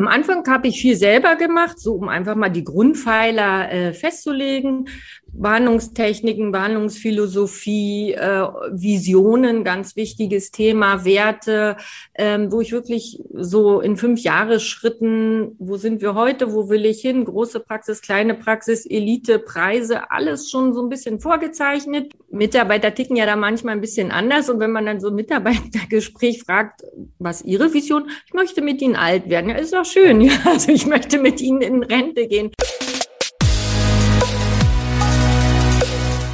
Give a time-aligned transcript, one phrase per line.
[0.00, 4.88] Am Anfang habe ich viel selber gemacht, so um einfach mal die Grundpfeiler äh, festzulegen.
[5.32, 11.76] Behandlungstechniken, Behandlungsphilosophie, äh, Visionen, ganz wichtiges Thema, Werte,
[12.14, 16.84] ähm, wo ich wirklich so in fünf Jahre Schritten, wo sind wir heute, wo will
[16.84, 22.12] ich hin, große Praxis, kleine Praxis, Elite, Preise, alles schon so ein bisschen vorgezeichnet.
[22.30, 26.42] Mitarbeiter ticken ja da manchmal ein bisschen anders und wenn man dann so ein Mitarbeitergespräch
[26.42, 26.82] fragt,
[27.18, 30.72] was ihre Vision, ich möchte mit ihnen alt werden, ja, ist doch schön, ja, also
[30.72, 32.50] ich möchte mit ihnen in Rente gehen.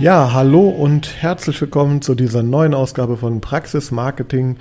[0.00, 4.56] Ja, hallo und herzlich willkommen zu dieser neuen Ausgabe von Praxis Marketing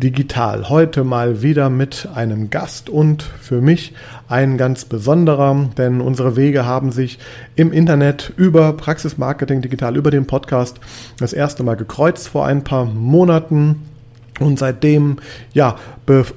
[0.00, 0.68] Digital.
[0.68, 3.94] Heute mal wieder mit einem Gast und für mich
[4.28, 7.18] ein ganz besonderer, denn unsere Wege haben sich
[7.56, 10.78] im Internet über Praxis Marketing Digital, über den Podcast
[11.18, 13.82] das erste Mal gekreuzt vor ein paar Monaten.
[14.38, 15.16] Und seitdem,
[15.54, 15.76] ja,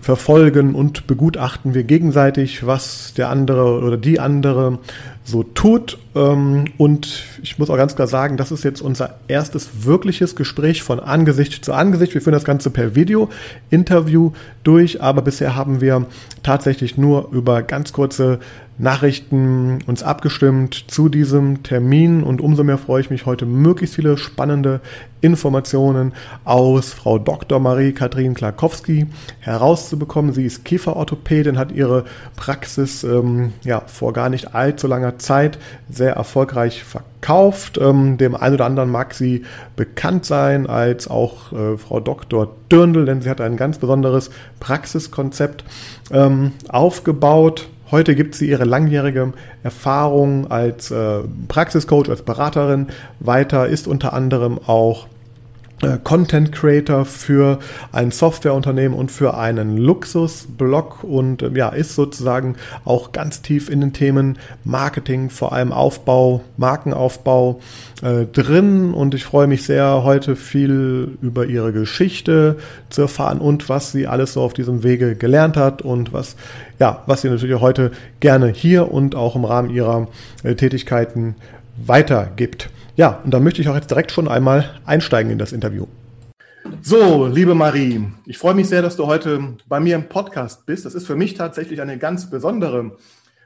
[0.02, 4.80] verfolgen und begutachten wir gegenseitig, was der andere oder die andere
[5.23, 5.97] so tut.
[6.16, 10.81] Ähm, und ich muss auch ganz klar sagen, das ist jetzt unser erstes wirkliches Gespräch
[10.81, 12.14] von Angesicht zu Angesicht.
[12.14, 14.31] Wir führen das Ganze per Video-Interview
[14.64, 16.08] durch, aber bisher haben wir
[16.42, 18.39] tatsächlich nur über ganz kurze
[18.80, 24.18] Nachrichten uns abgestimmt zu diesem Termin und umso mehr freue ich mich heute möglichst viele
[24.18, 24.80] spannende
[25.20, 26.14] Informationen
[26.46, 27.60] aus Frau Dr.
[27.60, 29.08] Marie-Kathrin Klarkowski
[29.42, 30.32] herauszubekommen.
[30.32, 32.06] Sie ist Kieferorthopädin, hat ihre
[32.38, 37.78] Praxis ähm, ja, vor gar nicht allzu langer Zeit sehr erfolgreich verkauft.
[37.82, 39.44] Ähm, dem einen oder anderen mag sie
[39.76, 42.56] bekannt sein als auch äh, Frau Dr.
[42.72, 44.30] Dürndl, denn sie hat ein ganz besonderes
[44.62, 45.66] Praxiskonzept
[46.12, 52.88] ähm, aufgebaut Heute gibt sie ihre langjährige Erfahrung als äh, Praxiscoach, als Beraterin.
[53.20, 55.08] Weiter, ist unter anderem auch
[56.04, 57.60] Content Creator für
[57.92, 63.82] ein Softwareunternehmen und für einen Luxusblog und äh, ja, ist sozusagen auch ganz tief in
[63.82, 67.62] den Themen Marketing, vor allem Aufbau, Markenaufbau
[68.02, 72.58] äh, drin und ich freue mich sehr, heute viel über ihre Geschichte
[72.89, 76.36] zu erfahren und was sie alles so auf diesem Wege gelernt hat und was
[76.80, 80.08] ja, was sie natürlich heute gerne hier und auch im Rahmen ihrer
[80.44, 81.36] äh, Tätigkeiten
[81.86, 82.70] weitergibt.
[82.99, 85.86] Ja, und da möchte ich auch jetzt direkt schon einmal einsteigen in das Interview.
[86.82, 90.83] So, liebe Marie, ich freue mich sehr, dass du heute bei mir im Podcast bist.
[90.83, 92.98] Das ist für mich tatsächlich eine ganz besondere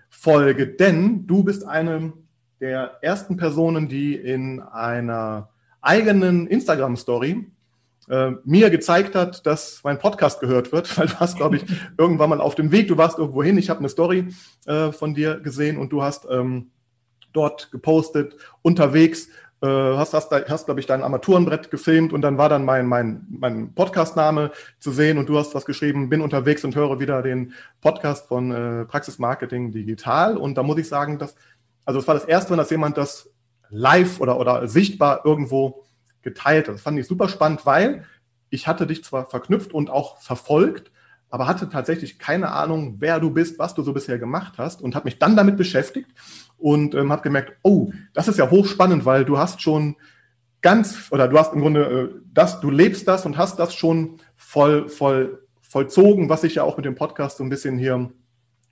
[0.09, 2.13] Folge, denn du bist eine
[2.61, 5.49] der ersten Personen, die in einer
[5.81, 7.45] eigenen Instagram-Story
[8.09, 11.65] äh, mir gezeigt hat, dass mein Podcast gehört wird, weil du hast, glaube ich,
[11.99, 14.29] irgendwann mal auf dem Weg, du warst irgendwo hin, ich habe eine Story
[14.65, 16.71] äh, von dir gesehen und du hast ähm,
[17.33, 19.27] dort gepostet, unterwegs,
[19.63, 23.25] äh, hast, hast, hast glaube ich, dein Armaturenbrett gefilmt und dann war dann mein, mein,
[23.29, 27.53] mein Podcast-Name zu sehen und du hast was geschrieben, bin unterwegs und höre wieder den
[27.79, 31.35] Podcast von äh, Praxis Marketing Digital und da muss ich sagen, dass,
[31.85, 33.29] also es war das erste Mal, dass jemand das
[33.69, 35.85] live oder, oder sichtbar irgendwo
[36.23, 36.67] geteilt.
[36.67, 38.05] Das fand ich super spannend, weil
[38.49, 40.91] ich hatte dich zwar verknüpft und auch verfolgt,
[41.29, 44.93] aber hatte tatsächlich keine Ahnung, wer du bist, was du so bisher gemacht hast und
[44.93, 46.11] habe mich dann damit beschäftigt
[46.63, 49.97] und ähm, habe gemerkt, oh, das ist ja hochspannend, weil du hast schon
[50.61, 54.17] ganz oder du hast im Grunde äh, das, du lebst das und hast das schon
[54.37, 58.11] voll, voll vollzogen, was ich ja auch mit dem Podcast so ein bisschen hier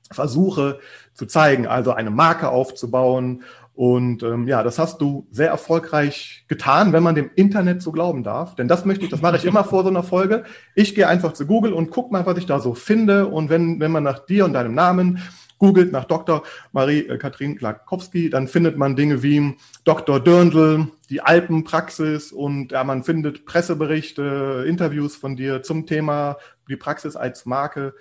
[0.09, 0.79] versuche
[1.13, 3.43] zu zeigen, also eine Marke aufzubauen
[3.73, 8.21] und ähm, ja, das hast du sehr erfolgreich getan, wenn man dem Internet so glauben
[8.21, 8.55] darf.
[8.55, 10.43] Denn das möchte ich, das mache ich immer vor so einer Folge.
[10.75, 13.27] Ich gehe einfach zu Google und guck mal, was ich da so finde.
[13.27, 15.19] Und wenn, wenn man nach dir und deinem Namen
[15.61, 16.41] googelt, nach Dr.
[16.71, 20.19] Marie-Kathrin Klakowski, dann findet man Dinge wie Dr.
[20.19, 26.37] Dörndl, die Alpenpraxis und ja, man findet Presseberichte, Interviews von dir zum Thema
[26.67, 27.93] die Praxis als Marke.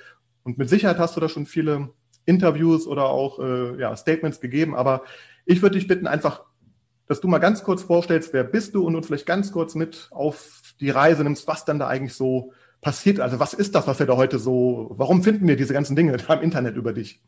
[0.43, 1.91] Und mit Sicherheit hast du da schon viele
[2.25, 5.03] Interviews oder auch äh, ja, Statements gegeben, aber
[5.45, 6.45] ich würde dich bitten, einfach,
[7.09, 10.09] dass du mal ganz kurz vorstellst, wer bist du und uns vielleicht ganz kurz mit
[10.13, 13.21] auf die Reise nimmst, was dann da eigentlich so passiert.
[13.21, 16.17] Also was ist das, was wir da heute so, warum finden wir diese ganzen Dinge
[16.29, 17.21] da im Internet über dich?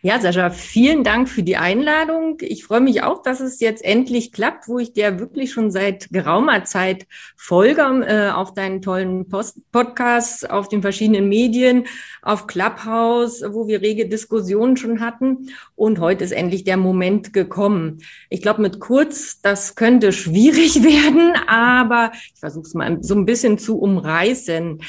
[0.00, 2.38] Ja, Sascha, vielen Dank für die Einladung.
[2.40, 6.10] Ich freue mich auch, dass es jetzt endlich klappt, wo ich dir wirklich schon seit
[6.10, 9.26] geraumer Zeit folge äh, auf deinen tollen
[9.72, 11.86] Podcasts, auf den verschiedenen Medien,
[12.22, 15.50] auf Clubhouse, wo wir rege Diskussionen schon hatten.
[15.74, 17.98] Und heute ist endlich der Moment gekommen.
[18.30, 23.26] Ich glaube, mit kurz, das könnte schwierig werden, aber ich versuche es mal so ein
[23.26, 24.80] bisschen zu umreißen.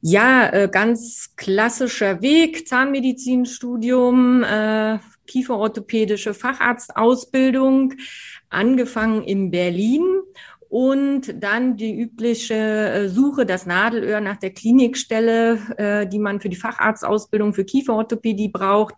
[0.00, 7.94] Ja, äh, ganz klassischer Weg, Zahnmedizinstudium, äh, kieferorthopädische Facharztausbildung,
[8.48, 10.04] angefangen in Berlin
[10.68, 16.48] und dann die übliche äh, Suche, das Nadelöhr nach der Klinikstelle, äh, die man für
[16.48, 18.94] die Facharztausbildung für Kieferorthopädie braucht.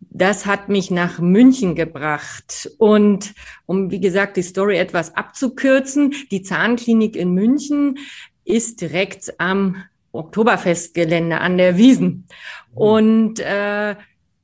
[0.00, 2.70] Das hat mich nach München gebracht.
[2.78, 3.34] Und
[3.66, 7.98] um, wie gesagt, die Story etwas abzukürzen, die Zahnklinik in München
[8.44, 9.84] ist direkt am
[10.14, 12.26] Oktoberfestgelände an der Wiesen.
[12.72, 12.78] Mhm.
[12.78, 13.96] Und äh,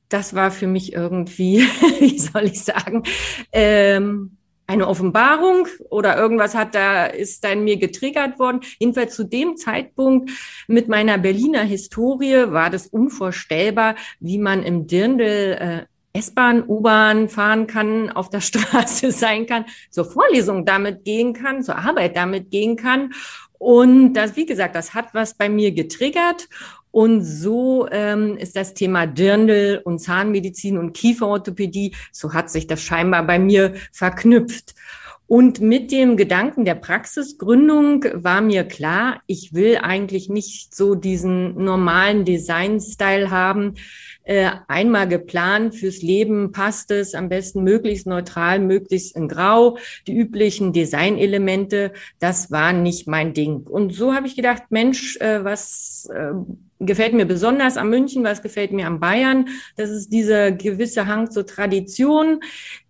[0.09, 1.59] das war für mich irgendwie,
[1.99, 3.03] wie soll ich sagen,
[3.51, 4.37] ähm,
[4.67, 8.61] eine Offenbarung oder irgendwas hat da, ist da in mir getriggert worden.
[8.79, 10.31] Jedenfalls zu dem Zeitpunkt
[10.67, 17.67] mit meiner Berliner Historie war das unvorstellbar, wie man im Dirndl äh, S-Bahn, U-Bahn fahren
[17.67, 22.75] kann, auf der Straße sein kann, zur Vorlesung damit gehen kann, zur Arbeit damit gehen
[22.75, 23.11] kann
[23.61, 26.49] und das, wie gesagt, das hat was bei mir getriggert.
[26.89, 32.81] Und so ähm, ist das Thema Dirndl und Zahnmedizin und Kieferorthopädie, so hat sich das
[32.81, 34.73] scheinbar bei mir verknüpft.
[35.27, 41.63] Und mit dem Gedanken der Praxisgründung war mir klar, ich will eigentlich nicht so diesen
[41.63, 43.75] normalen Design-Style haben,
[44.23, 49.77] äh, einmal geplant fürs Leben passt es am besten möglichst neutral, möglichst in Grau.
[50.07, 53.61] Die üblichen Designelemente, das war nicht mein Ding.
[53.61, 56.33] Und so habe ich gedacht, Mensch, äh, was äh,
[56.79, 59.47] gefällt mir besonders am München, was gefällt mir am Bayern.
[59.75, 62.41] Das ist dieser gewisse Hang zur Tradition,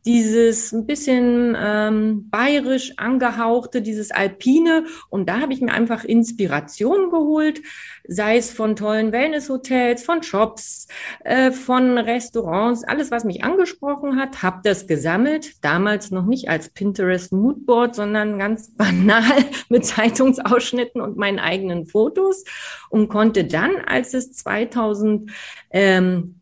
[0.06, 4.86] dieses ein bisschen ähm, bayerisch angehauchte, dieses Alpine.
[5.09, 7.62] Und da habe ich mir einfach Inspiration geholt,
[8.07, 10.88] sei es von tollen Wellnesshotels, von Shops,
[11.24, 15.63] äh, von Restaurants, alles, was mich angesprochen hat, habe das gesammelt.
[15.63, 22.44] Damals noch nicht als Pinterest Moodboard, sondern ganz banal mit Zeitungsausschnitten und meinen eigenen Fotos
[22.89, 25.31] und konnte dann, als es 2000
[25.71, 26.41] ähm.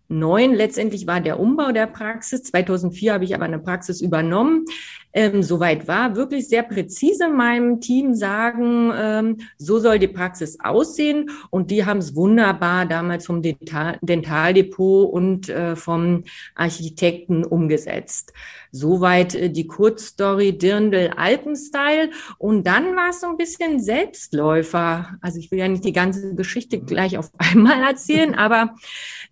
[0.53, 2.43] Letztendlich war der Umbau der Praxis.
[2.43, 4.65] 2004 habe ich aber eine Praxis übernommen.
[5.11, 11.31] Ähm, soweit war wirklich sehr präzise meinem Team sagen, ähm, so soll die Praxis aussehen.
[11.49, 16.23] Und die haben es wunderbar damals vom Dental Dentaldepot und äh, vom
[16.55, 18.33] Architekten umgesetzt.
[18.71, 22.11] Soweit äh, die Kurzstory Dirndl Alpenstyle.
[22.37, 25.17] Und dann war es so ein bisschen Selbstläufer.
[25.21, 28.75] Also ich will ja nicht die ganze Geschichte gleich auf einmal erzählen, aber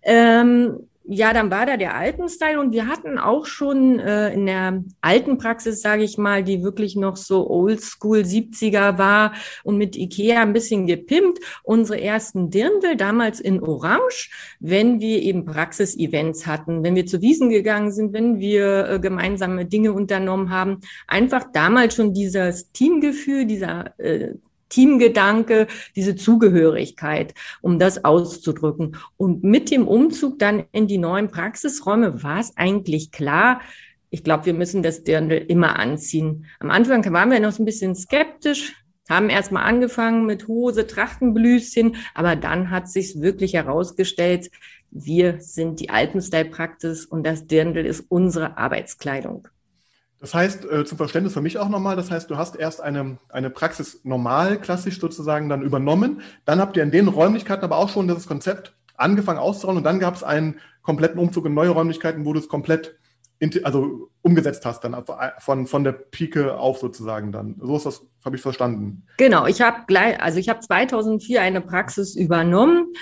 [0.02, 4.84] ähm, ja, dann war da der Alpenstyle und wir hatten auch schon äh, in der
[5.00, 9.32] alten Praxis, sage ich mal, die wirklich noch so oldschool 70er war
[9.64, 15.46] und mit Ikea ein bisschen gepimpt, unsere ersten Dirndl damals in Orange, wenn wir eben
[15.46, 20.80] Praxis-Events hatten, wenn wir zu Wiesen gegangen sind, wenn wir äh, gemeinsame Dinge unternommen haben.
[21.06, 24.34] Einfach damals schon dieses Teamgefühl, dieser äh,
[24.68, 25.66] Teamgedanke,
[25.96, 28.96] diese Zugehörigkeit, um das auszudrücken.
[29.16, 33.60] Und mit dem Umzug dann in die neuen Praxisräume war es eigentlich klar,
[34.10, 36.46] ich glaube, wir müssen das Dirndl immer anziehen.
[36.60, 38.72] Am Anfang waren wir noch so ein bisschen skeptisch,
[39.08, 44.50] haben erstmal angefangen mit Hose, Trachtenblüschen, aber dann hat sich wirklich herausgestellt,
[44.90, 49.48] wir sind die Alpenstyle-Praxis und das Dirndl ist unsere Arbeitskleidung.
[50.20, 53.18] Das heißt, äh, zum Verständnis für mich auch nochmal, das heißt, du hast erst eine,
[53.28, 56.22] eine Praxis normal, klassisch sozusagen dann übernommen.
[56.44, 60.00] Dann habt ihr in den Räumlichkeiten aber auch schon das Konzept angefangen auszurollen und dann
[60.00, 62.98] gab es einen kompletten Umzug in neue Räumlichkeiten, wo du es komplett
[63.62, 65.04] also umgesetzt hast, dann
[65.38, 67.54] von, von der Pike auf sozusagen dann.
[67.60, 69.06] So ist das, habe ich verstanden.
[69.16, 72.92] Genau, ich habe gleich, also ich habe 2004 eine Praxis übernommen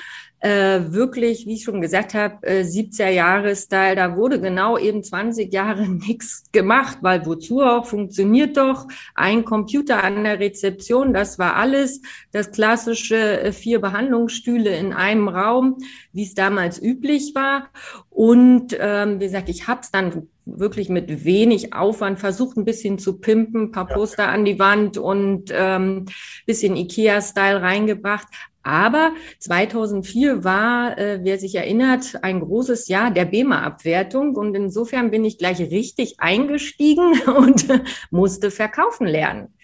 [0.47, 5.03] äh, wirklich, wie ich schon gesagt habe, äh, 70er Jahre Style, da wurde genau eben
[5.03, 8.87] 20 Jahre nichts gemacht, weil wozu auch, funktioniert doch.
[9.17, 12.01] Ein Computer an der Rezeption, das war alles.
[12.31, 15.79] Das klassische äh, vier Behandlungsstühle in einem Raum,
[16.13, 17.71] wie es damals üblich war.
[18.09, 23.01] Und ähm, wie gesagt, ich habe es dann wirklich mit wenig Aufwand versucht, ein bisschen
[23.01, 26.07] zu pimpen, paar Poster an die Wand und ähm,
[26.47, 28.29] bisschen Ikea-Style reingebracht.
[28.67, 34.35] Aber 2004 war, äh, wer sich erinnert, ein großes Jahr der BEMA-Abwertung.
[34.35, 37.67] Und insofern bin ich gleich richtig eingestiegen und
[38.11, 39.55] musste verkaufen lernen.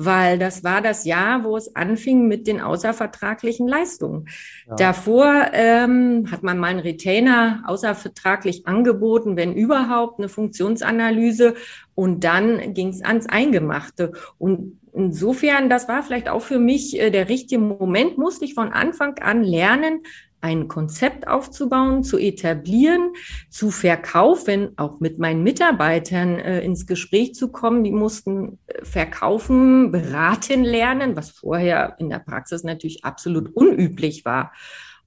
[0.00, 4.28] weil das war das Jahr, wo es anfing mit den außervertraglichen Leistungen.
[4.68, 4.76] Ja.
[4.76, 11.54] Davor ähm, hat man mal einen Retainer außervertraglich angeboten, wenn überhaupt eine Funktionsanalyse
[11.96, 14.12] und dann ging es ans Eingemachte.
[14.38, 18.72] Und insofern, das war vielleicht auch für mich äh, der richtige Moment, musste ich von
[18.72, 20.02] Anfang an lernen,
[20.40, 23.12] ein Konzept aufzubauen, zu etablieren,
[23.50, 27.82] zu verkaufen, auch mit meinen Mitarbeitern äh, ins Gespräch zu kommen.
[27.82, 34.52] Die mussten äh, verkaufen, beraten lernen, was vorher in der Praxis natürlich absolut unüblich war.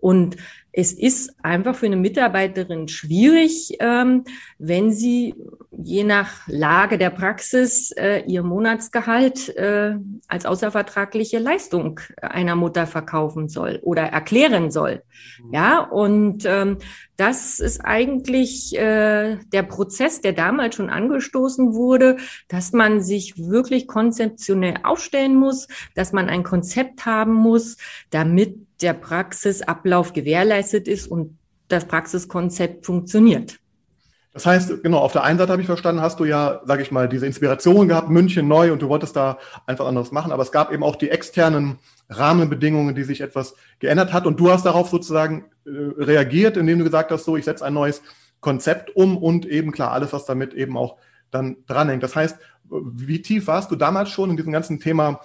[0.01, 0.35] Und
[0.73, 4.23] es ist einfach für eine Mitarbeiterin schwierig, ähm,
[4.57, 5.35] wenn sie
[5.71, 9.95] je nach Lage der Praxis äh, ihr Monatsgehalt äh,
[10.27, 15.03] als außervertragliche Leistung einer Mutter verkaufen soll oder erklären soll.
[15.43, 15.53] Mhm.
[15.53, 16.77] Ja, und ähm,
[17.17, 22.17] das ist eigentlich äh, der Prozess, der damals schon angestoßen wurde,
[22.47, 27.77] dass man sich wirklich konzeptionell aufstellen muss, dass man ein Konzept haben muss,
[28.09, 33.59] damit der Praxisablauf gewährleistet ist und das Praxiskonzept funktioniert.
[34.33, 36.91] Das heißt, genau, auf der einen Seite habe ich verstanden, hast du ja, sage ich
[36.91, 40.53] mal, diese Inspiration gehabt, München neu und du wolltest da einfach anderes machen, aber es
[40.53, 44.89] gab eben auch die externen Rahmenbedingungen, die sich etwas geändert hat und du hast darauf
[44.89, 48.01] sozusagen äh, reagiert, indem du gesagt hast, so, ich setze ein neues
[48.39, 50.95] Konzept um und eben klar, alles, was damit eben auch
[51.29, 52.03] dann dranhängt.
[52.03, 52.37] Das heißt,
[52.69, 55.19] wie tief warst du damals schon in diesem ganzen Thema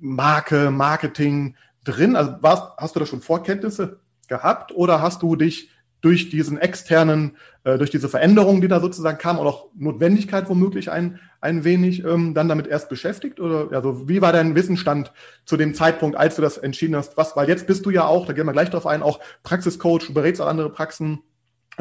[0.00, 1.54] Marke, Marketing,
[1.88, 2.16] drin?
[2.16, 7.36] Also warst, hast du da schon Vorkenntnisse gehabt oder hast du dich durch diesen externen,
[7.64, 12.04] äh, durch diese Veränderungen, die da sozusagen kamen, und auch Notwendigkeit womöglich ein, ein wenig
[12.04, 13.40] ähm, dann damit erst beschäftigt?
[13.40, 15.12] Oder also wie war dein Wissensstand
[15.44, 17.16] zu dem Zeitpunkt, als du das entschieden hast?
[17.16, 20.14] Was, weil jetzt bist du ja auch, da gehen wir gleich drauf ein, auch Praxiscoach,
[20.14, 21.22] berätst auch andere Praxen,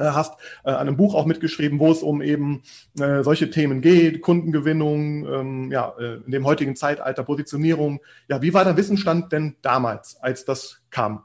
[0.04, 2.63] hast äh, an einem Buch auch mitgeschrieben, wo es um eben
[3.00, 8.00] äh, solche Themen geht, Kundengewinnung, ähm, ja, äh, in dem heutigen Zeitalter, Positionierung.
[8.27, 11.24] Ja, wie war der Wissensstand denn damals, als das kam?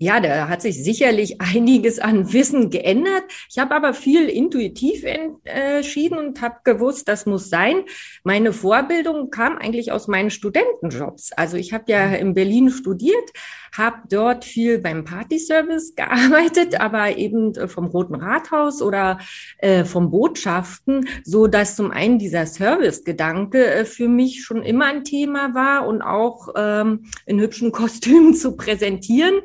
[0.00, 3.24] Ja, da hat sich sicherlich einiges an Wissen geändert.
[3.50, 7.82] Ich habe aber viel intuitiv entschieden und habe gewusst, das muss sein.
[8.22, 11.32] Meine Vorbildung kam eigentlich aus meinen Studentenjobs.
[11.32, 13.32] Also ich habe ja in Berlin studiert,
[13.76, 19.18] habe dort viel beim Partyservice gearbeitet, aber eben vom Roten Rathaus oder
[19.58, 25.02] äh, vom Botschaften, so dass zum einen dieser Service-Gedanke äh, für mich schon immer ein
[25.02, 29.40] Thema war und auch ähm, in hübschen Kostümen zu präsentieren.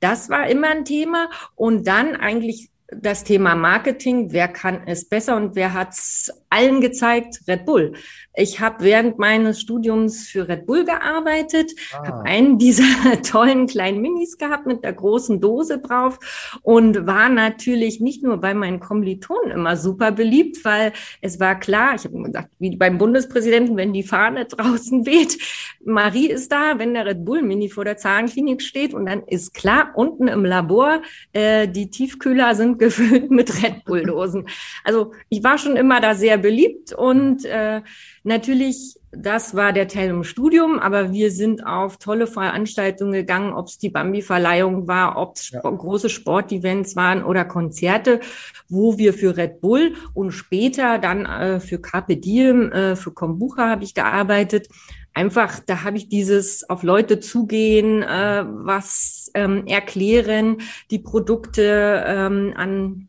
[0.00, 1.30] Das war immer ein Thema.
[1.54, 6.80] Und dann eigentlich das Thema Marketing, wer kann es besser und wer hat es allen
[6.80, 7.40] gezeigt?
[7.48, 7.92] Red Bull.
[8.36, 12.06] Ich habe während meines Studiums für Red Bull gearbeitet, ah.
[12.06, 16.18] habe einen dieser tollen kleinen Minis gehabt mit der großen Dose drauf
[16.62, 21.94] und war natürlich nicht nur bei meinen Kommilitonen immer super beliebt, weil es war klar,
[21.94, 25.38] ich habe immer gesagt, wie beim Bundespräsidenten, wenn die Fahne draußen weht,
[25.84, 29.54] Marie ist da, wenn der Red Bull Mini vor der Zahnklinik steht und dann ist
[29.54, 34.48] klar, unten im Labor, äh, die Tiefkühler sind gefüllt mit Red Bull Dosen.
[34.82, 37.80] Also ich war schon immer da sehr beliebt und äh,
[38.22, 43.68] natürlich, das war der Teil im Studium, aber wir sind auf tolle Veranstaltungen gegangen, ob
[43.68, 45.62] es die Bambi-Verleihung war, ob es ja.
[45.62, 48.20] große Sportevents waren oder Konzerte,
[48.68, 53.70] wo wir für Red Bull und später dann äh, für Carpe Diem, äh, für Kombucha
[53.70, 54.68] habe ich gearbeitet
[55.14, 60.58] einfach, da habe ich dieses auf Leute zugehen, äh, was ähm, erklären,
[60.90, 63.08] die Produkte ähm, an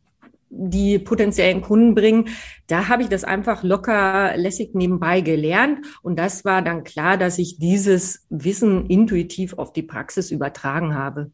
[0.57, 2.29] die potenziellen Kunden bringen.
[2.67, 5.85] Da habe ich das einfach locker lässig nebenbei gelernt.
[6.01, 11.31] Und das war dann klar, dass ich dieses Wissen intuitiv auf die Praxis übertragen habe.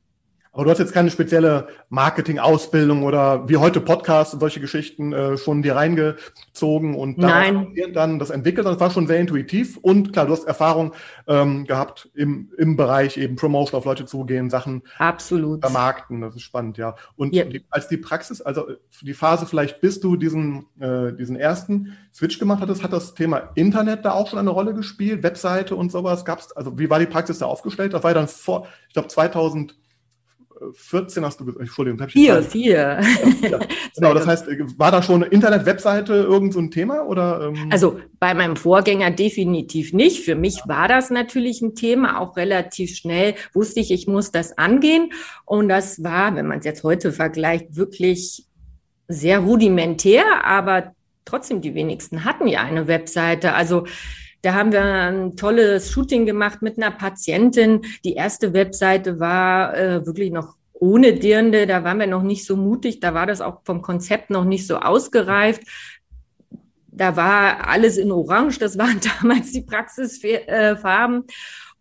[0.54, 5.38] Aber du hast jetzt keine spezielle Marketing-Ausbildung oder wie heute Podcasts und solche Geschichten äh,
[5.38, 8.68] schon dir reingezogen und dann das entwickelt.
[8.68, 10.92] Das war schon sehr intuitiv und klar, du hast Erfahrung
[11.28, 15.62] ähm, gehabt im, im Bereich eben Promotion auf Leute zugehen, Sachen Absolut.
[15.62, 16.20] vermarkten.
[16.20, 16.96] Das ist spannend, ja.
[17.16, 17.46] Und ja.
[17.46, 18.68] Die, als die Praxis, also
[19.02, 23.52] die Phase vielleicht, bis du diesen, äh, diesen ersten Switch gemacht hattest, hat das Thema
[23.56, 26.52] Internet da auch schon eine Rolle gespielt, Webseite und sowas gab's.
[26.52, 27.94] Also wie war die Praxis da aufgestellt?
[27.94, 29.76] Das war ja dann vor, ich glaube 2000
[30.74, 33.02] 14 hast du gesagt, Entschuldigung, ich Vier, vier.
[33.42, 33.60] Ja,
[33.96, 37.48] genau, das heißt, war da schon eine Internet-Webseite irgend so ein Thema oder?
[37.48, 37.70] Ähm?
[37.72, 40.24] Also bei meinem Vorgänger definitiv nicht.
[40.24, 44.58] Für mich war das natürlich ein Thema, auch relativ schnell wusste ich, ich muss das
[44.58, 45.12] angehen.
[45.46, 48.46] Und das war, wenn man es jetzt heute vergleicht, wirklich
[49.08, 50.94] sehr rudimentär, aber
[51.26, 53.54] trotzdem die wenigsten hatten ja eine Webseite.
[53.54, 53.86] Also
[54.42, 57.82] da haben wir ein tolles Shooting gemacht mit einer Patientin.
[58.04, 61.68] Die erste Webseite war äh, wirklich noch ohne Dirnde.
[61.68, 63.00] Da waren wir noch nicht so mutig.
[63.00, 65.62] Da war das auch vom Konzept noch nicht so ausgereift
[66.92, 71.24] da war alles in Orange, das waren damals die Praxisfarben.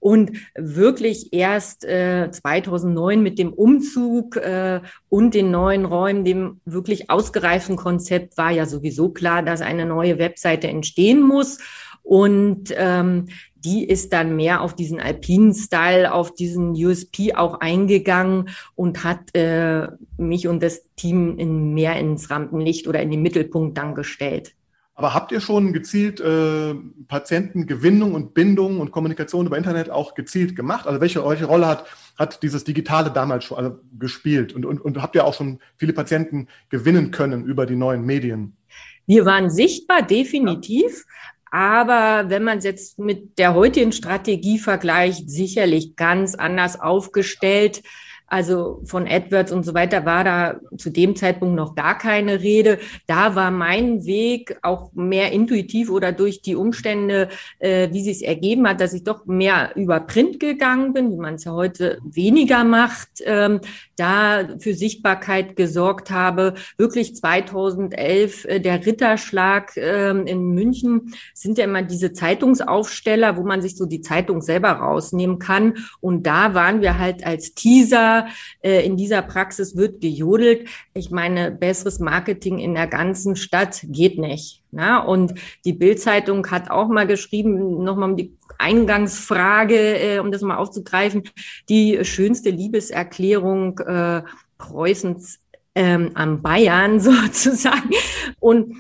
[0.03, 7.11] Und wirklich erst äh, 2009 mit dem Umzug äh, und den neuen Räumen, dem wirklich
[7.11, 11.59] ausgereiften Konzept, war ja sowieso klar, dass eine neue Webseite entstehen muss.
[12.03, 18.49] Und ähm, die ist dann mehr auf diesen alpinen Style, auf diesen USP auch eingegangen
[18.75, 23.77] und hat äh, mich und das Team in mehr ins Rampenlicht oder in den Mittelpunkt
[23.77, 24.55] dann gestellt.
[25.01, 26.75] Aber habt ihr schon gezielt äh,
[27.09, 30.87] Patientengewinnung und Bindung und Kommunikation über Internet auch gezielt gemacht?
[30.87, 31.87] Also welche, welche Rolle hat,
[32.19, 34.53] hat dieses Digitale damals schon also gespielt?
[34.53, 38.59] Und, und, und habt ihr auch schon viele Patienten gewinnen können über die neuen Medien?
[39.07, 41.07] Wir waren sichtbar, definitiv.
[41.51, 47.83] Aber wenn man es jetzt mit der heutigen Strategie vergleicht, sicherlich ganz anders aufgestellt.
[48.31, 52.79] Also von AdWords und so weiter war da zu dem Zeitpunkt noch gar keine Rede.
[53.09, 58.69] Da war mein Weg auch mehr intuitiv oder durch die Umstände, äh, wie es ergeben
[58.69, 62.63] hat, dass ich doch mehr über Print gegangen bin, wie man es ja heute weniger
[62.63, 63.61] macht, ähm,
[63.97, 66.55] da für Sichtbarkeit gesorgt habe.
[66.79, 73.61] Wirklich 2011 äh, der Ritterschlag äh, in München sind ja immer diese Zeitungsaufsteller, wo man
[73.61, 75.79] sich so die Zeitung selber rausnehmen kann.
[76.01, 78.20] Und da waren wir halt als Teaser
[78.63, 80.69] äh, in dieser Praxis wird gejodelt.
[80.95, 84.63] Ich meine, besseres Marketing in der ganzen Stadt geht nicht.
[84.71, 84.99] Na?
[84.99, 85.35] Und
[85.65, 91.25] die Bildzeitung hat auch mal geschrieben, nochmal um die Eingangsfrage, äh, um das mal aufzugreifen,
[91.69, 94.23] die schönste Liebeserklärung äh,
[94.59, 95.41] Preußens
[95.75, 97.91] ähm, am Bayern sozusagen.
[98.39, 98.77] Und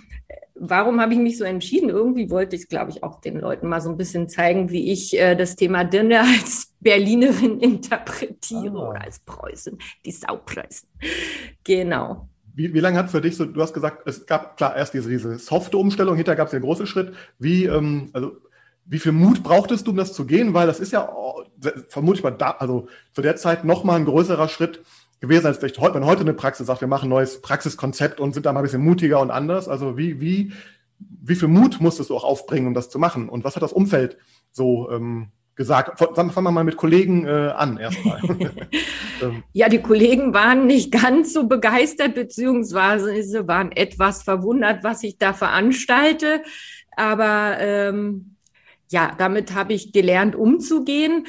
[0.60, 1.88] warum habe ich mich so entschieden?
[1.88, 5.18] Irgendwie wollte ich, glaube ich, auch den Leuten mal so ein bisschen zeigen, wie ich
[5.18, 8.90] äh, das Thema Dirne als Berlinerin interpretiere ah.
[8.90, 10.88] oder als Preußen, die Saupreußen.
[11.64, 12.28] Genau.
[12.54, 15.08] Wie, wie lange hat für dich so, du hast gesagt, es gab klar erst diese,
[15.08, 17.14] diese softe Umstellung, hinterher gab es den großen Schritt.
[17.38, 18.36] Wie, ähm, also,
[18.84, 20.52] wie viel Mut brauchtest du, um das zu gehen?
[20.52, 21.44] Weil das ist ja oh,
[21.88, 24.82] vermutlich mal da, also zu der Zeit nochmal ein größerer Schritt,
[25.20, 28.32] gewesen, als vielleicht heute, wenn heute eine Praxis sagt, wir machen ein neues Praxiskonzept und
[28.32, 29.68] sind da mal ein bisschen mutiger und anders.
[29.68, 30.52] Also wie, wie,
[30.98, 33.28] wie viel Mut musstest du auch aufbringen, um das zu machen?
[33.28, 34.16] Und was hat das Umfeld
[34.50, 35.98] so ähm, gesagt?
[35.98, 38.20] Fangen wir mal mit Kollegen äh, an erstmal.
[39.22, 39.42] Ähm.
[39.52, 45.34] ja, die Kollegen waren nicht ganz so begeistert, beziehungsweise waren etwas verwundert, was ich da
[45.34, 46.42] veranstalte.
[46.96, 48.36] Aber ähm,
[48.90, 51.26] ja, damit habe ich gelernt, umzugehen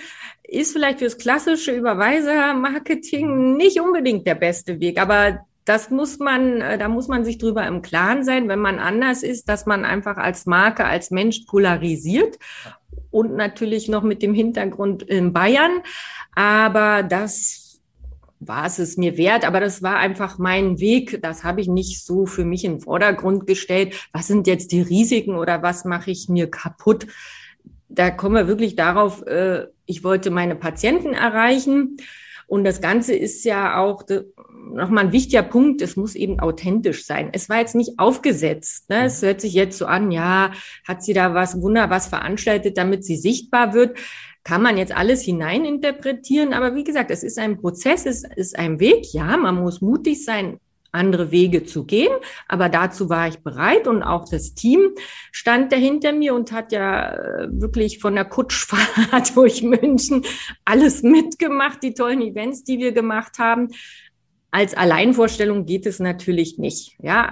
[0.51, 6.77] ist vielleicht fürs klassische Überweiser-Marketing nicht unbedingt der beste Weg, aber das muss man, äh,
[6.77, 10.17] da muss man sich drüber im Klaren sein, wenn man anders ist, dass man einfach
[10.17, 12.37] als Marke, als Mensch polarisiert
[13.11, 15.81] und natürlich noch mit dem Hintergrund in Bayern.
[16.35, 17.79] Aber das
[18.41, 21.21] war es es mir wert, aber das war einfach mein Weg.
[21.21, 24.09] Das habe ich nicht so für mich in den Vordergrund gestellt.
[24.11, 27.05] Was sind jetzt die Risiken oder was mache ich mir kaputt?
[27.93, 31.97] Da kommen wir wirklich darauf, äh, ich wollte meine Patienten erreichen.
[32.47, 34.03] Und das Ganze ist ja auch
[34.73, 35.81] nochmal ein wichtiger Punkt.
[35.81, 37.29] Es muss eben authentisch sein.
[37.33, 38.89] Es war jetzt nicht aufgesetzt.
[38.89, 39.05] Ne?
[39.05, 40.51] Es hört sich jetzt so an, ja,
[40.87, 43.97] hat sie da was Wunder was veranstaltet, damit sie sichtbar wird.
[44.43, 46.53] Kann man jetzt alles hineininterpretieren.
[46.53, 49.13] Aber wie gesagt, es ist ein Prozess, es ist ein Weg.
[49.13, 50.57] Ja, man muss mutig sein,
[50.91, 52.11] andere Wege zu gehen.
[52.47, 54.91] Aber dazu war ich bereit und auch das Team
[55.31, 60.23] stand dahinter mir und hat ja äh, wirklich von der Kutschfahrt durch München
[60.65, 63.69] alles mitgemacht, die tollen Events, die wir gemacht haben.
[64.53, 66.97] Als Alleinvorstellung geht es natürlich nicht.
[67.01, 67.31] Ja,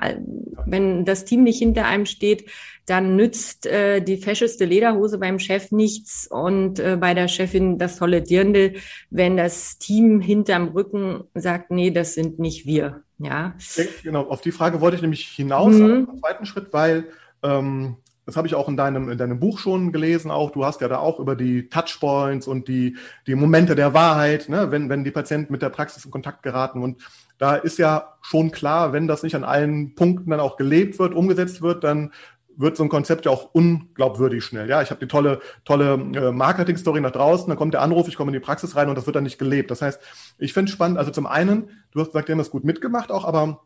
[0.65, 2.49] wenn das Team nicht hinter einem steht,
[2.89, 7.97] dann nützt äh, die fescheste Lederhose beim Chef nichts und äh, bei der Chefin das
[7.97, 8.75] tolle Dirndl,
[9.09, 13.03] wenn das Team hinterm Rücken sagt, nee, das sind nicht wir.
[13.19, 13.55] Ja.
[14.03, 16.07] Genau, auf die Frage wollte ich nämlich hinaus, mhm.
[16.09, 17.05] im zweiten Schritt, weil
[17.43, 17.97] ähm,
[18.29, 20.87] das habe ich auch in deinem, in deinem Buch schon gelesen, auch du hast ja
[20.87, 25.11] da auch über die Touchpoints und die, die Momente der Wahrheit, ne, wenn, wenn die
[25.11, 26.83] Patienten mit der Praxis in Kontakt geraten.
[26.83, 27.01] Und
[27.39, 31.15] da ist ja schon klar, wenn das nicht an allen Punkten dann auch gelebt wird,
[31.15, 32.11] umgesetzt wird, dann
[32.59, 34.69] wird so ein Konzept ja auch unglaubwürdig schnell.
[34.69, 38.15] Ja, ich habe die tolle, tolle äh, Marketing-Story nach draußen, dann kommt der Anruf, ich
[38.15, 39.71] komme in die Praxis rein und das wird dann nicht gelebt.
[39.71, 39.99] Das heißt,
[40.37, 43.11] ich finde es spannend, also zum einen, du hast gesagt, ihr habt das gut mitgemacht
[43.11, 43.61] auch, aber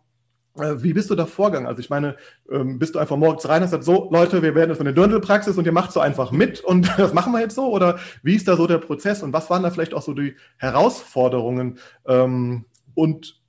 [0.57, 1.67] äh, wie bist du da vorgegangen?
[1.67, 2.17] Also ich meine,
[2.51, 5.57] ähm, bist du einfach morgens rein und sagst, so Leute, wir werden jetzt eine Dirndl-Praxis
[5.57, 7.71] und ihr macht so einfach mit und das machen wir jetzt so?
[7.71, 10.35] Oder wie ist da so der Prozess und was waren da vielleicht auch so die
[10.57, 11.79] Herausforderungen?
[12.05, 13.41] Ähm, und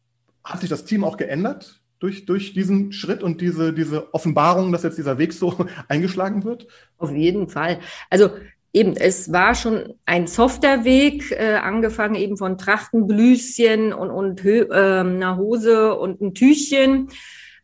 [0.42, 1.83] hat sich das Team auch geändert?
[2.04, 6.66] Durch, durch diesen Schritt und diese, diese Offenbarung, dass jetzt dieser Weg so eingeschlagen wird?
[6.98, 7.80] Auf jeden Fall.
[8.10, 8.28] Also
[8.74, 14.66] eben, es war schon ein softer Weg, äh, angefangen eben von Trachtenblüschen und, und äh,
[14.70, 17.08] einer Hose und ein Tüchchen.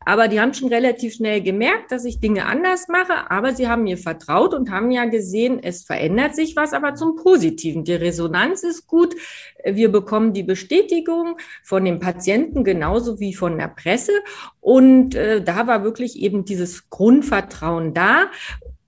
[0.06, 3.30] Aber die haben schon relativ schnell gemerkt, dass ich Dinge anders mache.
[3.30, 7.16] Aber sie haben mir vertraut und haben ja gesehen, es verändert sich was, aber zum
[7.16, 7.84] Positiven.
[7.84, 9.14] Die Resonanz ist gut.
[9.62, 14.12] Wir bekommen die Bestätigung von den Patienten genauso wie von der Presse.
[14.60, 18.30] Und äh, da war wirklich eben dieses Grundvertrauen da.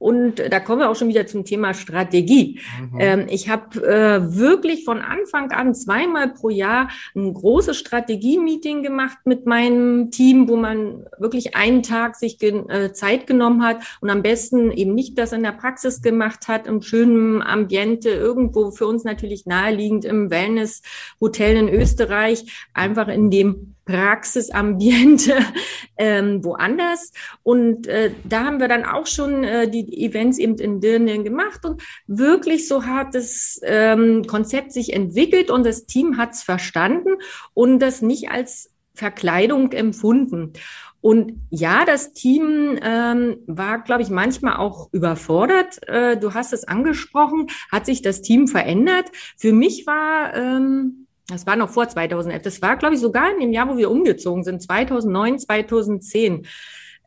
[0.03, 2.61] Und da kommen wir auch schon wieder zum Thema Strategie.
[2.81, 2.99] Mhm.
[2.99, 9.19] Ähm, ich habe äh, wirklich von Anfang an zweimal pro Jahr ein großes Strategie-Meeting gemacht
[9.25, 14.11] mit meinem Team, wo man wirklich einen Tag sich gen äh, Zeit genommen hat und
[14.11, 18.89] am besten eben nicht das in der Praxis gemacht hat, im schönen Ambiente, irgendwo für
[18.89, 25.37] uns natürlich naheliegend im Wellness-Hotel in Österreich, einfach in dem Praxisambiente
[25.97, 27.13] ähm, woanders.
[27.43, 31.65] Und äh, da haben wir dann auch schon äh, die Events eben in Dirnen gemacht
[31.65, 37.17] und wirklich so hat das ähm, Konzept sich entwickelt und das Team hat es verstanden
[37.55, 40.53] und das nicht als Verkleidung empfunden.
[41.01, 45.81] Und ja, das Team ähm, war, glaube ich, manchmal auch überfordert.
[45.89, 49.07] Äh, du hast es angesprochen, hat sich das Team verändert.
[49.37, 52.43] Für mich war ähm, das war noch vor 2011.
[52.43, 56.47] Das war, glaube ich, sogar in dem Jahr, wo wir umgezogen sind, 2009, 2010.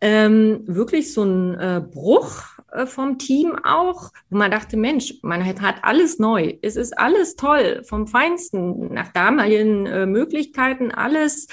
[0.02, 5.46] Ähm, wirklich so ein äh, Bruch äh, vom Team auch, wo man dachte, Mensch, man
[5.46, 6.58] hat, hat alles neu.
[6.62, 11.48] Es ist alles toll, vom Feinsten, nach damaligen äh, Möglichkeiten, alles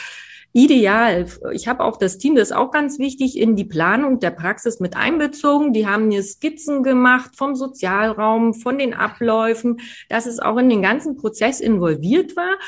[0.53, 1.27] ideal.
[1.53, 4.81] Ich habe auch das Team, das ist auch ganz wichtig, in die Planung der Praxis
[4.81, 5.73] mit einbezogen.
[5.73, 10.83] Die haben mir Skizzen gemacht vom Sozialraum, von den Abläufen, dass es auch in den
[10.83, 12.59] ganzen Prozess involviert war.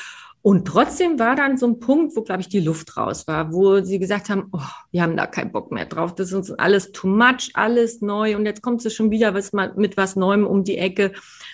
[0.41, 3.81] Und trotzdem war dann so ein Punkt, wo, glaube ich, die Luft raus war, wo
[3.81, 6.93] sie gesagt haben, oh, wir haben da keinen Bock mehr drauf, das ist uns alles
[6.93, 10.63] too much, alles neu und jetzt kommt es schon wieder was, mit was Neuem um
[10.63, 11.13] die Ecke,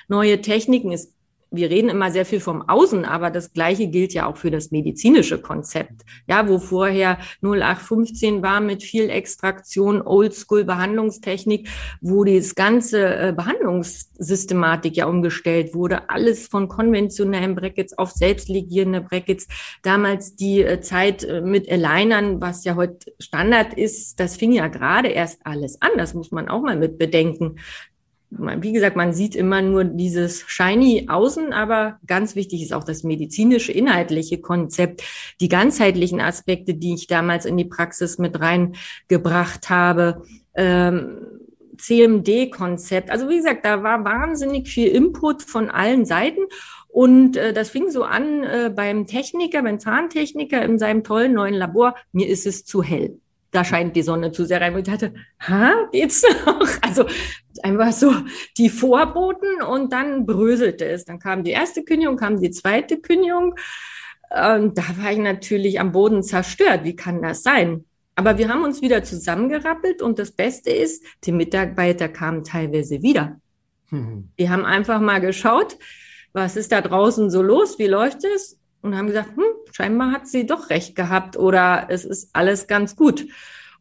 [0.09, 0.90] neue Techniken.
[0.90, 1.14] Es
[1.51, 4.71] wir reden immer sehr viel vom Außen, aber das Gleiche gilt ja auch für das
[4.71, 6.03] medizinische Konzept.
[6.29, 11.69] Ja, wo vorher 0815 war mit viel Extraktion, Oldschool Behandlungstechnik,
[12.01, 16.09] wo das ganze äh, Behandlungssystematik ja umgestellt wurde.
[16.09, 19.49] Alles von konventionellen Brackets auf selbstlegierende Brackets.
[19.83, 24.69] Damals die äh, Zeit äh, mit Alignern, was ja heute Standard ist, das fing ja
[24.69, 25.91] gerade erst alles an.
[25.97, 27.57] Das muss man auch mal mit bedenken
[28.31, 33.03] wie gesagt, man sieht immer nur dieses shiny Außen, aber ganz wichtig ist auch das
[33.03, 35.03] medizinische, inhaltliche Konzept,
[35.40, 40.23] die ganzheitlichen Aspekte, die ich damals in die Praxis mit reingebracht habe.
[40.55, 41.19] Ähm,
[41.77, 43.11] CMD-Konzept.
[43.11, 46.40] Also wie gesagt, da war wahnsinnig viel Input von allen Seiten.
[46.88, 51.55] Und äh, das fing so an äh, beim Techniker, beim Zahntechniker in seinem tollen neuen
[51.55, 51.95] Labor.
[52.12, 53.19] Mir ist es zu hell
[53.51, 54.75] da scheint die Sonne zu sehr rein.
[54.75, 56.69] Und ich dachte, ha, geht's noch?
[56.83, 57.07] Also
[57.63, 58.13] einfach so
[58.57, 61.05] die Vorboten und dann bröselte es.
[61.05, 63.55] Dann kam die erste Kündigung, kam die zweite Kündigung.
[64.31, 66.85] Und da war ich natürlich am Boden zerstört.
[66.85, 67.85] Wie kann das sein?
[68.15, 73.41] Aber wir haben uns wieder zusammengerappelt und das Beste ist, die Mitarbeiter kamen teilweise wieder.
[73.91, 74.31] Mhm.
[74.39, 75.79] Die haben einfach mal geschaut,
[76.33, 78.60] was ist da draußen so los, wie läuft es?
[78.83, 82.97] Und haben gesagt, hm, scheinbar hat sie doch recht gehabt oder es ist alles ganz
[82.97, 83.27] gut.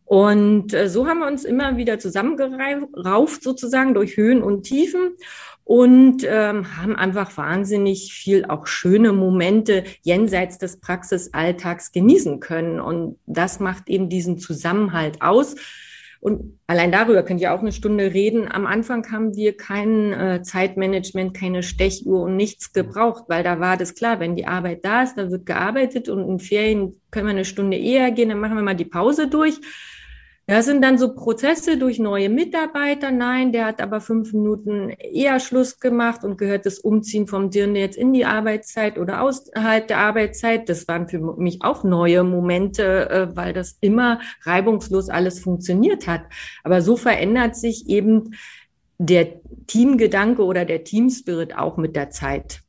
[0.06, 5.12] Und äh, so haben wir uns immer wieder zusammengerauft, sozusagen durch Höhen und Tiefen
[5.70, 12.80] und ähm, haben einfach wahnsinnig viel auch schöne Momente jenseits des Praxisalltags genießen können.
[12.80, 15.56] Und das macht eben diesen Zusammenhalt aus.
[16.22, 18.52] Und allein darüber könnt ihr auch eine Stunde reden.
[18.52, 23.78] Am Anfang haben wir kein äh, Zeitmanagement, keine Stechuhr und nichts gebraucht, weil da war
[23.78, 27.32] das klar, wenn die Arbeit da ist, dann wird gearbeitet und in Ferien können wir
[27.32, 29.56] eine Stunde eher gehen, dann machen wir mal die Pause durch.
[30.50, 33.12] Das sind dann so Prozesse durch neue Mitarbeiter.
[33.12, 37.78] Nein, der hat aber fünf Minuten eher Schluss gemacht und gehört das Umziehen vom Dirne
[37.78, 40.68] jetzt in die Arbeitszeit oder außerhalb der Arbeitszeit.
[40.68, 46.24] Das waren für mich auch neue Momente, äh, weil das immer reibungslos alles funktioniert hat.
[46.64, 48.34] Aber so verändert sich eben
[48.98, 49.28] der
[49.68, 52.64] Teamgedanke oder der Teamspirit auch mit der Zeit.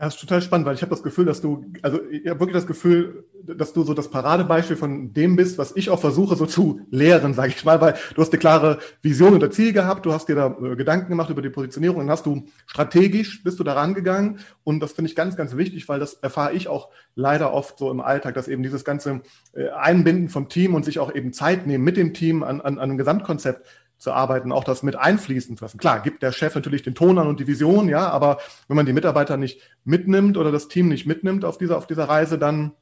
[0.00, 2.54] Ja, ist total spannend, weil ich habe das Gefühl, dass du, also ich habe wirklich
[2.54, 6.46] das Gefühl, dass du so das Paradebeispiel von dem bist, was ich auch versuche so
[6.46, 10.14] zu lehren, sage ich mal, weil du hast eine klare Vision oder Ziel gehabt, du
[10.14, 13.64] hast dir da äh, Gedanken gemacht über die Positionierung, dann hast du strategisch bist du
[13.64, 17.52] da rangegangen und das finde ich ganz, ganz wichtig, weil das erfahre ich auch leider
[17.52, 19.20] oft so im Alltag, dass eben dieses ganze
[19.52, 22.78] äh, Einbinden vom Team und sich auch eben Zeit nehmen mit dem Team an, an,
[22.78, 23.66] an einem Gesamtkonzept
[24.00, 25.78] zu arbeiten, auch das mit einfließen zu lassen.
[25.78, 28.86] Klar, gibt der Chef natürlich den Ton an und die Vision, ja, aber wenn man
[28.86, 32.72] die Mitarbeiter nicht mitnimmt oder das Team nicht mitnimmt auf dieser, auf dieser Reise, dann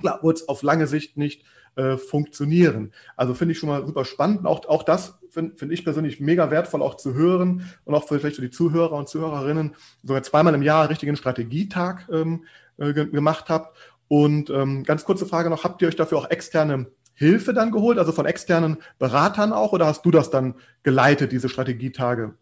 [0.00, 1.44] klar, wird es auf lange Sicht nicht
[1.76, 2.92] äh, funktionieren.
[3.14, 4.46] Also finde ich schon mal super spannend.
[4.46, 8.36] Auch, auch das finde find ich persönlich mega wertvoll, auch zu hören und auch vielleicht
[8.36, 12.44] für die Zuhörer und Zuhörerinnen sogar zweimal im Jahr richtigen Strategietag ähm,
[12.78, 13.76] äh, gemacht habt.
[14.08, 17.98] Und ähm, ganz kurze Frage noch, habt ihr euch dafür auch externe Hilfe dann geholt,
[17.98, 22.34] also von externen Beratern auch, oder hast du das dann geleitet, diese Strategietage?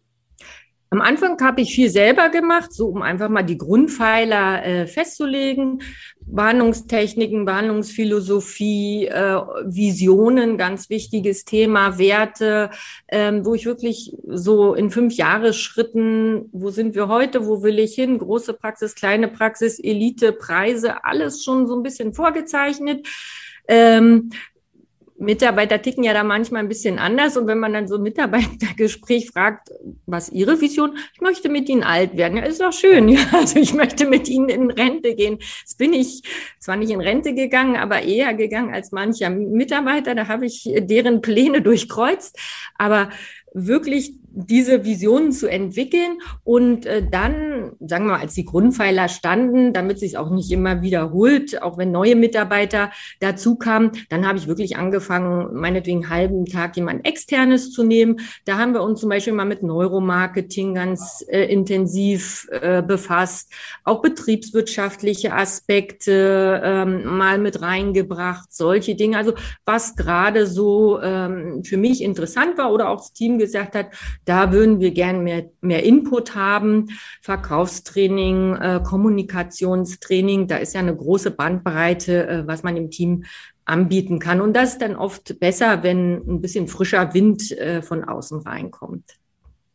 [0.93, 5.81] Am Anfang habe ich viel selber gemacht, so um einfach mal die Grundpfeiler äh, festzulegen.
[6.19, 12.69] Warnungstechniken, Warnungsphilosophie, äh, Visionen, ganz wichtiges Thema, Werte,
[13.07, 17.95] ähm, wo ich wirklich so in fünf Jahresschritten, wo sind wir heute, wo will ich
[17.95, 23.07] hin, große Praxis, kleine Praxis, Elite, Preise, alles schon so ein bisschen vorgezeichnet.
[23.67, 24.29] Ähm,
[25.23, 27.37] Mitarbeiter ticken ja da manchmal ein bisschen anders.
[27.37, 29.69] Und wenn man dann so ein Mitarbeitergespräch fragt,
[30.05, 32.37] was ihre Vision, ich möchte mit ihnen alt werden.
[32.37, 33.09] Ja, ist doch schön.
[33.09, 35.39] Ja, also ich möchte mit ihnen in Rente gehen.
[35.59, 36.23] Jetzt bin ich
[36.59, 40.15] zwar nicht in Rente gegangen, aber eher gegangen als mancher Mitarbeiter.
[40.15, 42.37] Da habe ich deren Pläne durchkreuzt.
[42.77, 43.09] Aber
[43.53, 49.73] wirklich diese Visionen zu entwickeln und äh, dann, sagen wir mal, als die Grundpfeiler standen,
[49.73, 54.47] damit sich auch nicht immer wiederholt, auch wenn neue Mitarbeiter dazu kamen, dann habe ich
[54.47, 58.21] wirklich angefangen, meinetwegen einen halben Tag jemand externes zu nehmen.
[58.45, 64.01] Da haben wir uns zum Beispiel mal mit Neuromarketing ganz äh, intensiv äh, befasst, auch
[64.01, 69.17] betriebswirtschaftliche Aspekte ähm, mal mit reingebracht, solche Dinge.
[69.17, 73.87] Also was gerade so ähm, für mich interessant war oder auch das Team gesagt hat,
[74.25, 76.87] da würden wir gerne mehr, mehr Input haben.
[77.21, 83.23] Verkaufstraining, äh, Kommunikationstraining, da ist ja eine große Bandbreite, äh, was man im Team
[83.65, 84.41] anbieten kann.
[84.41, 89.17] Und das ist dann oft besser, wenn ein bisschen frischer Wind äh, von außen reinkommt.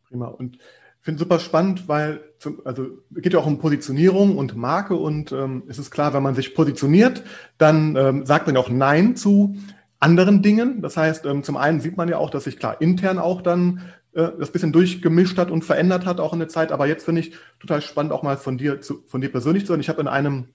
[0.07, 0.27] Prima.
[0.27, 4.95] Und ich finde super spannend, weil zum, also geht ja auch um Positionierung und Marke
[4.95, 7.23] und ähm, es ist klar, wenn man sich positioniert,
[7.57, 9.55] dann ähm, sagt man auch Nein zu
[9.99, 10.81] anderen Dingen.
[10.81, 13.81] Das heißt, ähm, zum einen sieht man ja auch, dass sich klar intern auch dann
[14.13, 16.71] äh, das bisschen durchgemischt hat und verändert hat auch in der Zeit.
[16.71, 19.71] Aber jetzt finde ich total spannend, auch mal von dir, zu, von dir persönlich zu
[19.71, 19.81] hören.
[19.81, 20.47] Ich habe in einem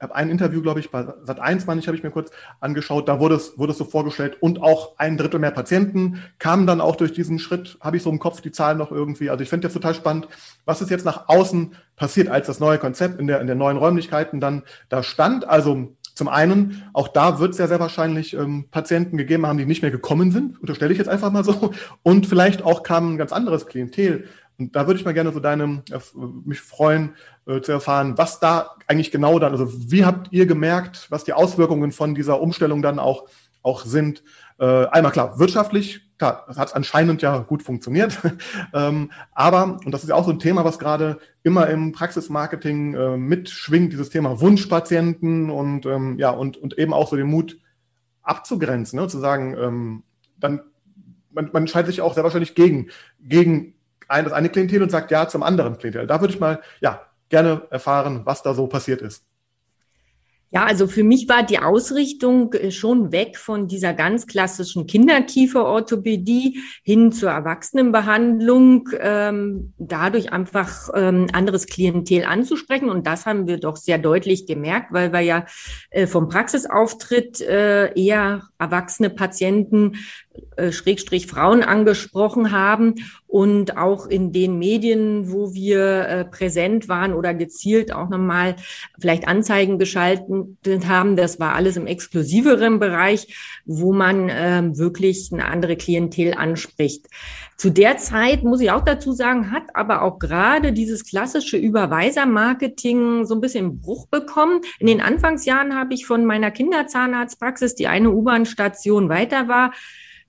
[0.00, 2.30] habe ein Interview, glaube ich, bei Sat 1, meine ich, habe ich mir kurz
[2.60, 3.08] angeschaut.
[3.08, 6.80] Da wurde es, wurde es so vorgestellt und auch ein Drittel mehr Patienten kamen dann
[6.80, 7.78] auch durch diesen Schritt.
[7.80, 9.30] Habe ich so im Kopf die Zahlen noch irgendwie.
[9.30, 10.28] Also ich finde das total spannend,
[10.64, 13.76] was ist jetzt nach außen passiert, als das neue Konzept in der, in der neuen
[13.76, 15.48] Räumlichkeiten dann da stand.
[15.48, 19.66] Also zum einen, auch da wird es ja sehr wahrscheinlich ähm, Patienten gegeben haben, die
[19.66, 21.72] nicht mehr gekommen sind, unterstelle ich jetzt einfach mal so.
[22.02, 24.24] Und vielleicht auch kam ein ganz anderes Klientel.
[24.58, 26.00] Und da würde ich mal gerne so deinem, äh,
[26.44, 27.14] mich freuen,
[27.46, 31.34] äh, zu erfahren, was da eigentlich genau dann, also wie habt ihr gemerkt, was die
[31.34, 33.28] Auswirkungen von dieser Umstellung dann auch,
[33.68, 34.22] auch sind?
[34.58, 38.18] Äh, einmal klar, wirtschaftlich, klar, das hat anscheinend ja gut funktioniert.
[38.74, 42.94] ähm, aber, und das ist ja auch so ein Thema, was gerade immer im Praxismarketing
[42.94, 47.58] äh, mitschwingt, dieses Thema Wunschpatienten und ähm, ja, und, und eben auch so den Mut
[48.22, 50.02] abzugrenzen, ne, zu sagen, ähm,
[50.38, 50.60] dann
[51.30, 52.88] man, man entscheidet sich auch sehr wahrscheinlich gegen,
[53.20, 53.74] gegen
[54.08, 56.06] ein, das eine Klientel und sagt ja zum anderen Klientel.
[56.06, 59.27] Da würde ich mal ja gerne erfahren, was da so passiert ist.
[60.50, 66.60] Ja, also für mich war die Ausrichtung äh, schon weg von dieser ganz klassischen Kinderkieferorthopädie
[66.82, 72.88] hin zur Erwachsenenbehandlung, ähm, dadurch einfach ähm, anderes Klientel anzusprechen.
[72.88, 75.44] Und das haben wir doch sehr deutlich gemerkt, weil wir ja
[75.90, 79.96] äh, vom Praxisauftritt äh, eher erwachsene Patienten
[80.70, 82.94] Schrägstrich Frauen angesprochen haben
[83.28, 88.56] und auch in den Medien, wo wir äh, präsent waren oder gezielt auch nochmal
[88.98, 93.34] vielleicht Anzeigen geschaltet haben, das war alles im exklusiveren Bereich,
[93.66, 97.06] wo man äh, wirklich eine andere Klientel anspricht.
[97.58, 103.26] Zu der Zeit, muss ich auch dazu sagen, hat aber auch gerade dieses klassische Überweisermarketing
[103.26, 104.60] so ein bisschen Bruch bekommen.
[104.78, 109.72] In den Anfangsjahren habe ich von meiner Kinderzahnarztpraxis, die eine U-Bahn-Station weiter war,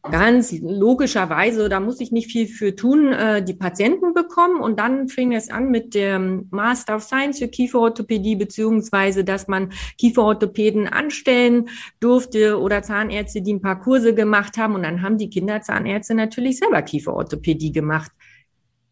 [0.04, 4.62] ganz logischerweise, da muss ich nicht viel für tun, äh, die Patienten bekommen.
[4.62, 9.72] Und dann fing es an mit dem Master of Science für Kieferorthopädie, beziehungsweise, dass man
[9.98, 14.76] Kieferorthopäden anstellen durfte oder Zahnärzte, die ein paar Kurse gemacht haben.
[14.76, 18.12] Und dann haben die Kinderzahnärzte natürlich selber Kieferorthopädie gemacht.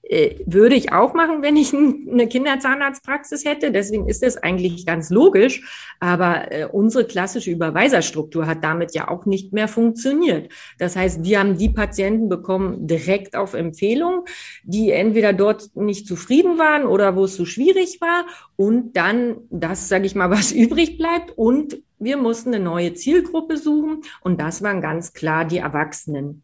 [0.09, 1.73] Äh, würde ich auch machen, wenn ich
[2.11, 3.71] eine Kinderzahnarztpraxis hätte.
[3.71, 5.95] Deswegen ist das eigentlich ganz logisch.
[5.99, 10.51] Aber äh, unsere klassische Überweiserstruktur hat damit ja auch nicht mehr funktioniert.
[10.77, 14.25] Das heißt, wir haben die Patienten bekommen direkt auf Empfehlung,
[14.63, 18.25] die entweder dort nicht zufrieden waren oder wo es so schwierig war.
[18.55, 23.57] Und dann das, sage ich mal, was übrig bleibt und wir mussten eine neue Zielgruppe
[23.57, 26.43] suchen und das waren ganz klar die Erwachsenen.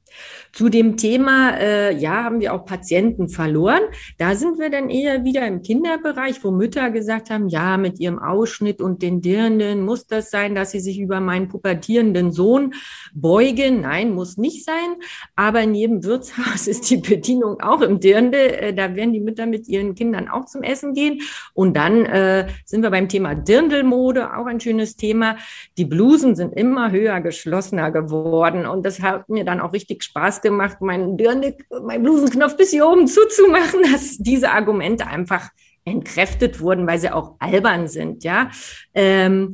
[0.51, 3.81] Zu dem Thema, äh, ja, haben wir auch Patienten verloren.
[4.17, 8.19] Da sind wir dann eher wieder im Kinderbereich, wo Mütter gesagt haben, ja, mit ihrem
[8.19, 12.73] Ausschnitt und den Dirnen muss das sein, dass sie sich über meinen pubertierenden Sohn
[13.13, 13.81] beugen.
[13.81, 14.95] Nein, muss nicht sein.
[15.35, 18.37] Aber in jedem Wirtshaus ist die Bedienung auch im Dirndl.
[18.37, 21.21] Äh, da werden die Mütter mit ihren Kindern auch zum Essen gehen.
[21.53, 25.37] Und dann äh, sind wir beim Thema Dirndlmode, auch ein schönes Thema
[25.77, 28.65] Die Blusen sind immer höher, geschlossener geworden.
[28.65, 32.87] Und das hat mir dann auch richtig Spaß gemacht, meinen Dirndl, meinen Blusenknopf bis hier
[32.87, 35.49] oben zuzumachen, dass diese Argumente einfach
[35.85, 38.49] entkräftet wurden, weil sie auch albern sind, ja.
[38.93, 39.53] Ähm,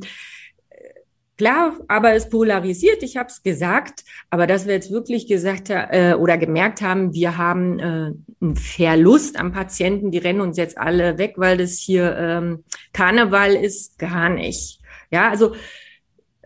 [1.40, 6.12] Klar, aber es polarisiert, ich habe es gesagt, aber dass wir jetzt wirklich gesagt äh,
[6.12, 11.16] oder gemerkt haben, wir haben äh, einen Verlust am Patienten, die rennen uns jetzt alle
[11.16, 14.79] weg, weil das hier ähm, Karneval ist, gar nicht.
[15.10, 15.54] Ja, also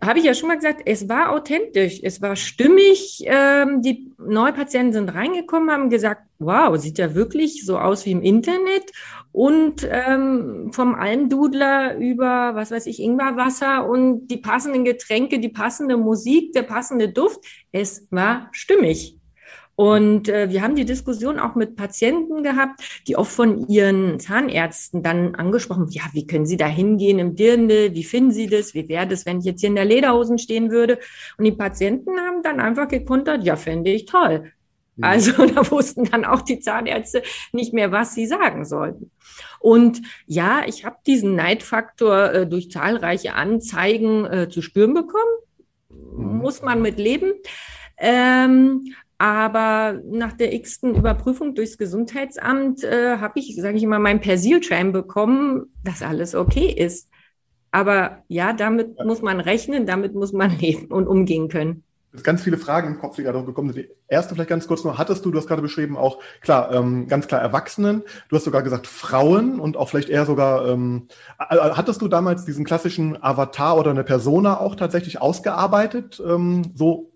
[0.03, 3.23] habe ich ja schon mal gesagt, es war authentisch, es war stimmig.
[3.27, 8.23] Ähm, die Neupatienten sind reingekommen, haben gesagt, wow, sieht ja wirklich so aus wie im
[8.23, 8.91] Internet.
[9.33, 15.97] Und ähm, vom Almdudler über, was weiß ich, Ingwerwasser und die passenden Getränke, die passende
[15.97, 17.41] Musik, der passende Duft.
[17.73, 19.19] Es war stimmig.
[19.77, 25.03] Und äh, wir haben die Diskussion auch mit Patienten gehabt, die oft von ihren Zahnärzten
[25.03, 27.95] dann angesprochen, ja, wie können Sie da hingehen im Dirndl?
[27.95, 28.75] Wie finden Sie das?
[28.75, 30.99] Wie wäre das, wenn ich jetzt hier in der Lederhosen stehen würde?
[31.39, 34.53] Und die Patienten haben dann einfach gekontert, ja, fände ich toll.
[34.97, 35.05] Mhm.
[35.05, 39.11] Also da wussten dann auch die Zahnärzte nicht mehr, was sie sagen sollten.
[39.61, 45.23] Und ja, ich habe diesen Neidfaktor äh, durch zahlreiche Anzeigen äh, zu spüren bekommen.
[45.89, 46.39] Mhm.
[46.39, 47.33] Muss man mit leben.
[47.97, 54.21] Ähm, aber nach der x-ten Überprüfung durchs Gesundheitsamt äh, habe ich, sage ich immer, mein
[54.21, 57.09] Persilschein bekommen, dass alles okay ist.
[57.71, 59.05] Aber ja, damit ja.
[59.05, 61.85] muss man rechnen, damit muss man leben und umgehen können.
[62.13, 63.87] Es ganz viele Fragen im Kopf, die gerade gekommen sind.
[63.87, 67.09] Die erste vielleicht ganz kurz noch, hattest du, du hast gerade beschrieben, auch klar, ähm,
[67.09, 72.01] ganz klar Erwachsenen, du hast sogar gesagt Frauen und auch vielleicht eher sogar, ähm, hattest
[72.03, 77.11] du damals diesen klassischen Avatar oder eine Persona auch tatsächlich ausgearbeitet, ähm, so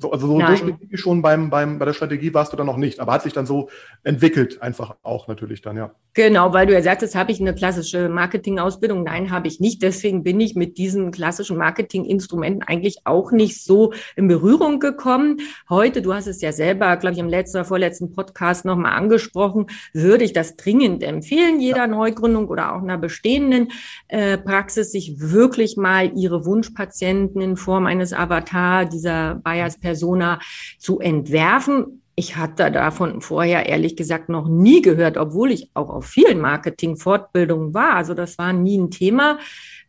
[0.00, 3.00] so, also so durchschnittlich schon beim, beim, bei der Strategie warst du dann noch nicht,
[3.00, 3.68] aber hat sich dann so
[4.02, 5.92] entwickelt, einfach auch natürlich dann, ja.
[6.14, 9.04] Genau, weil du ja sagtest, habe ich eine klassische Marketingausbildung?
[9.04, 9.80] Nein, habe ich nicht.
[9.80, 15.38] Deswegen bin ich mit diesen klassischen Marketinginstrumenten eigentlich auch nicht so in Berührung gekommen.
[15.68, 19.66] Heute, du hast es ja selber, glaube ich, im letzten oder vorletzten Podcast nochmal angesprochen,
[19.92, 21.86] würde ich das dringend empfehlen, jeder ja.
[21.86, 23.68] Neugründung oder auch einer bestehenden
[24.08, 30.38] äh, Praxis, sich wirklich mal ihre Wunschpatienten in Form eines Avatar, dieser Bias Persona
[30.78, 32.02] zu entwerfen.
[32.14, 37.74] Ich hatte davon vorher ehrlich gesagt noch nie gehört, obwohl ich auch auf vielen Marketing-Fortbildungen
[37.74, 37.94] war.
[37.94, 39.38] Also das war nie ein Thema.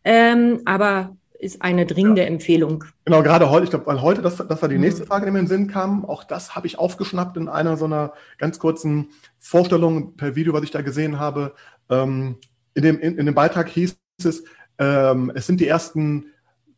[0.04, 2.28] Ähm, aber ist eine dringende ja.
[2.28, 2.84] Empfehlung.
[3.06, 4.82] Genau, gerade heute, ich glaube, weil heute, das, das war die mhm.
[4.82, 6.04] nächste Frage, die mir in den Sinn kam.
[6.06, 10.64] Auch das habe ich aufgeschnappt in einer so einer ganz kurzen Vorstellung per Video, was
[10.64, 11.54] ich da gesehen habe.
[11.90, 12.38] Ähm,
[12.74, 14.44] in, dem, in, in dem Beitrag hieß es,
[14.78, 16.31] ähm, es sind die ersten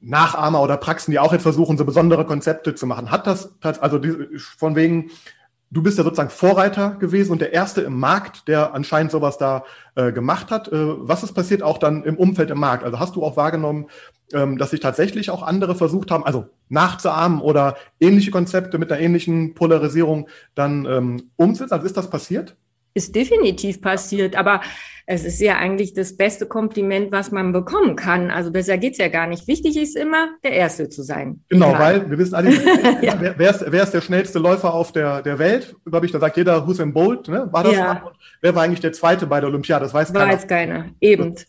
[0.04, 3.10] Nachahmer oder Praxen, die auch jetzt versuchen, so besondere Konzepte zu machen.
[3.10, 4.00] Hat das, also
[4.58, 5.12] von wegen,
[5.72, 9.64] du bist ja sozusagen Vorreiter gewesen und der Erste im Markt, der anscheinend sowas da
[9.96, 10.68] äh, gemacht hat.
[10.68, 12.84] Äh, was ist passiert auch dann im Umfeld im Markt?
[12.84, 13.88] Also hast du auch wahrgenommen,
[14.34, 19.02] ähm, dass sich tatsächlich auch andere versucht haben, also nachzuahmen oder ähnliche Konzepte mit einer
[19.02, 21.74] ähnlichen Polarisierung dann ähm, umzusetzen?
[21.74, 22.56] Also ist das passiert?
[22.94, 24.62] Ist definitiv passiert, aber
[25.06, 28.32] es ist ja eigentlich das beste Kompliment, was man bekommen kann.
[28.32, 29.48] Also besser geht's ja gar nicht.
[29.48, 31.42] Wichtig ist immer, der Erste zu sein.
[31.50, 31.80] Genau, Egal.
[31.80, 32.52] weil wir wissen alle,
[33.02, 33.18] ja.
[33.20, 35.76] wer, wer, ist, wer ist der schnellste Läufer auf der, der Welt?
[35.86, 37.50] Glaube ich, da sagt jeder Hussein Bolt, ne?
[37.52, 37.74] War das?
[37.74, 38.12] Ja.
[38.42, 39.84] Wer war eigentlich der Zweite bei der Olympiade?
[39.84, 40.34] Das weiß keiner.
[40.34, 41.24] Weiß keiner, eben.
[41.24, 41.46] Und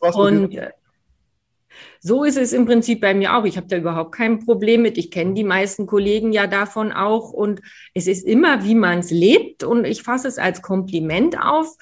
[2.07, 3.47] so ist es im Prinzip bei mir auch.
[3.47, 4.99] Ich habe da überhaupt kein Problem mit.
[4.99, 7.33] Ich kenne die meisten Kollegen ja davon auch.
[7.33, 7.63] Und
[7.95, 9.65] es ist immer, wie man es lebt.
[9.65, 11.75] Und ich fasse es als Kompliment auf.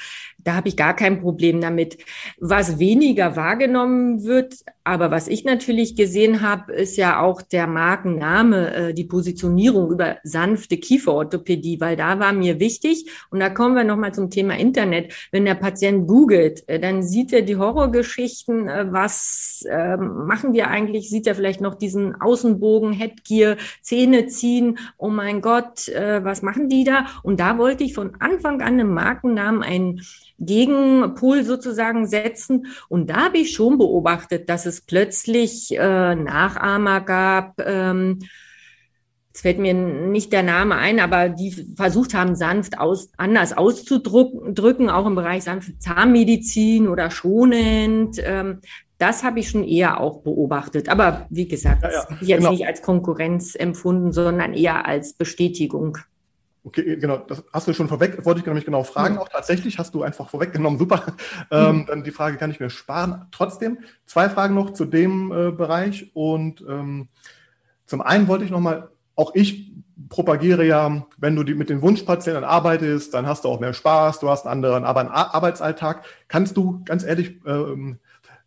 [0.44, 1.98] Da habe ich gar kein Problem damit.
[2.38, 8.74] Was weniger wahrgenommen wird, aber was ich natürlich gesehen habe, ist ja auch der Markenname,
[8.74, 13.09] äh, die Positionierung über sanfte Kieferorthopädie, weil da war mir wichtig.
[13.31, 15.14] Und da kommen wir nochmal zum Thema Internet.
[15.31, 18.68] Wenn der Patient googelt, äh, dann sieht er die Horrorgeschichten.
[18.68, 21.09] Äh, was äh, machen wir eigentlich?
[21.09, 24.78] Sieht er vielleicht noch diesen Außenbogen, Headgear, Zähne ziehen?
[24.98, 27.07] Oh mein Gott, äh, was machen die da?
[27.22, 30.02] Und da wollte ich von Anfang an im Markennamen einen
[30.38, 32.66] Gegenpol sozusagen setzen.
[32.88, 37.61] Und da habe ich schon beobachtet, dass es plötzlich äh, Nachahmer gab.
[37.61, 38.21] Ähm,
[39.33, 44.90] Jetzt fällt mir nicht der Name ein, aber die versucht haben, sanft aus, anders auszudrücken,
[44.90, 48.21] auch im Bereich sanfte Zahnmedizin oder schonend.
[48.23, 48.61] Ähm,
[48.99, 50.90] das habe ich schon eher auch beobachtet.
[50.90, 52.07] Aber wie gesagt, ja, ja.
[52.21, 52.51] jetzt genau.
[52.51, 55.97] nicht als Konkurrenz empfunden, sondern eher als Bestätigung.
[56.64, 59.18] Okay, genau, das hast du schon vorweg, wollte ich nämlich genau fragen.
[59.18, 61.03] Auch tatsächlich hast du einfach vorweggenommen, super.
[61.51, 61.87] Ähm, mhm.
[61.87, 63.27] dann die Frage kann ich mir sparen.
[63.31, 66.11] Trotzdem, zwei Fragen noch zu dem äh, Bereich.
[66.14, 67.09] Und ähm,
[67.85, 69.72] zum einen wollte ich nochmal, auch ich
[70.09, 74.21] propagiere ja, wenn du die, mit den Wunschpatienten arbeitest, dann hast du auch mehr Spaß,
[74.21, 76.04] du hast einen anderen Arbeitsalltag.
[76.29, 77.98] Kannst du ganz ehrlich ähm,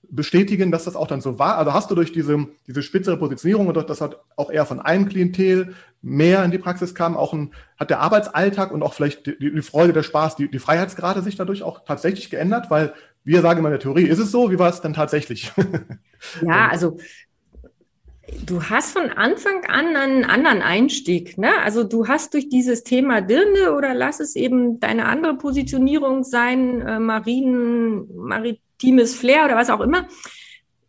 [0.09, 1.57] bestätigen, dass das auch dann so war?
[1.57, 4.79] Also hast du durch diese, diese spitzere Positionierung und durch das hat auch eher von
[4.79, 9.25] einem Klientel mehr in die Praxis kam, auch ein, hat der Arbeitsalltag und auch vielleicht
[9.25, 12.69] die, die Freude, der Spaß, die, die Freiheitsgrade sich dadurch auch tatsächlich geändert?
[12.69, 12.93] Weil
[13.23, 14.51] wir sagen immer in der Theorie, ist es so?
[14.51, 15.51] Wie war es denn tatsächlich?
[16.41, 16.97] Ja, also
[18.45, 21.37] du hast von Anfang an einen anderen Einstieg.
[21.37, 21.49] Ne?
[21.63, 26.81] Also du hast durch dieses Thema Dirne oder lass es eben deine andere Positionierung sein,
[26.81, 26.99] äh,
[28.75, 30.07] Marinen, maritimes Flair oder was auch immer.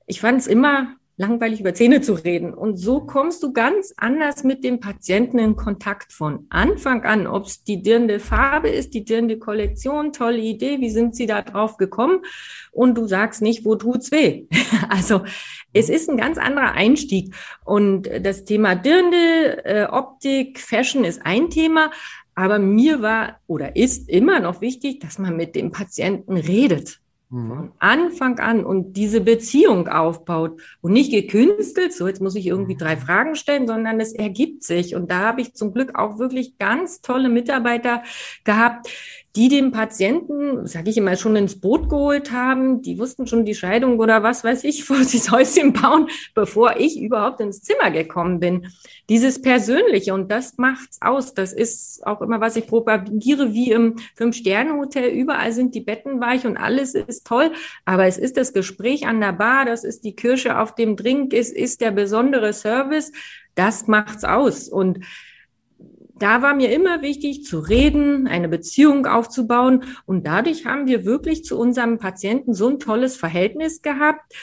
[0.06, 2.52] Ich fand es immer langweilig über Zähne zu reden.
[2.52, 7.46] Und so kommst du ganz anders mit dem Patienten in Kontakt von Anfang an, ob
[7.46, 11.78] es die dirnde Farbe ist, die dirnde Kollektion, tolle Idee, wie sind sie da drauf
[11.78, 12.20] gekommen?
[12.70, 14.44] Und du sagst nicht, wo tut's weh?
[14.90, 15.22] also
[15.72, 17.34] es ist ein ganz anderer Einstieg.
[17.64, 21.90] Und das Thema Dirnde, äh, Optik, Fashion ist ein Thema.
[22.34, 27.00] Aber mir war oder ist immer noch wichtig, dass man mit dem Patienten redet.
[27.36, 27.48] Mhm.
[27.48, 32.74] Von Anfang an und diese Beziehung aufbaut und nicht gekünstelt, so jetzt muss ich irgendwie
[32.74, 32.78] mhm.
[32.78, 34.94] drei Fragen stellen, sondern es ergibt sich.
[34.94, 38.02] Und da habe ich zum Glück auch wirklich ganz tolle Mitarbeiter
[38.44, 38.88] gehabt,
[39.36, 42.80] die den Patienten, sage ich immer, schon ins Boot geholt haben.
[42.80, 46.98] Die wussten schon die Scheidung oder was weiß ich, sie das Häuschen bauen, bevor ich
[46.98, 48.68] überhaupt ins Zimmer gekommen bin.
[49.10, 51.34] Dieses Persönliche und das macht's aus.
[51.34, 55.10] Das ist auch immer, was ich propagiere, wie im Fünf-Sterne-Hotel.
[55.10, 57.52] Überall sind die Betten weich und alles ist toll.
[57.84, 61.34] Aber es ist das Gespräch an der Bar, das ist die Kirsche auf dem Drink,
[61.34, 63.12] es ist der besondere Service.
[63.54, 64.68] Das macht's aus.
[64.68, 65.00] Und
[66.18, 69.84] da war mir immer wichtig zu reden, eine Beziehung aufzubauen.
[70.06, 74.34] Und dadurch haben wir wirklich zu unserem Patienten so ein tolles Verhältnis gehabt,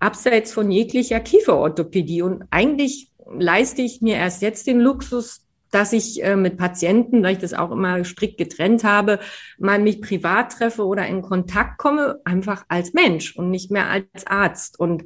[0.00, 2.22] abseits von jeglicher Kieferorthopädie.
[2.22, 7.34] Und eigentlich leiste ich mir erst jetzt den Luxus, dass ich äh, mit Patienten, weil
[7.34, 9.20] ich das auch immer strikt getrennt habe,
[9.58, 14.26] mal mich privat treffe oder in Kontakt komme, einfach als Mensch und nicht mehr als
[14.26, 14.80] Arzt.
[14.80, 15.04] Und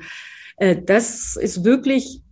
[0.57, 2.24] äh, das ist wirklich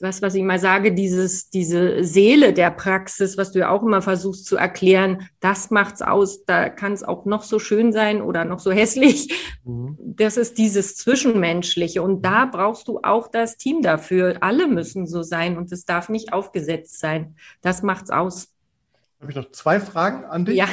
[0.00, 4.00] was, was ich mal sage, dieses, diese Seele der Praxis, was du ja auch immer
[4.00, 6.44] versuchst zu erklären, das macht's aus.
[6.44, 9.32] Da kann es auch noch so schön sein oder noch so hässlich.
[9.64, 9.96] Mhm.
[9.98, 12.02] Das ist dieses Zwischenmenschliche.
[12.02, 14.36] Und da brauchst du auch das Team dafür.
[14.40, 17.36] Alle müssen so sein und es darf nicht aufgesetzt sein.
[17.60, 18.48] Das macht's aus.
[19.20, 20.56] Habe ich noch zwei Fragen an dich?
[20.56, 20.68] Ja.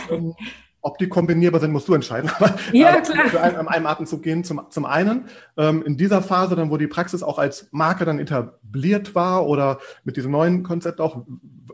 [0.85, 2.29] Ob die kombinierbar sind, musst du entscheiden.
[2.71, 3.27] Ja, klar.
[3.29, 4.43] Für einen, einem Atemzug gehen.
[4.43, 5.25] Zum, zum einen,
[5.57, 9.79] ähm, in dieser Phase dann, wo die Praxis auch als Marke dann etabliert war oder
[10.03, 11.25] mit diesem neuen Konzept auch,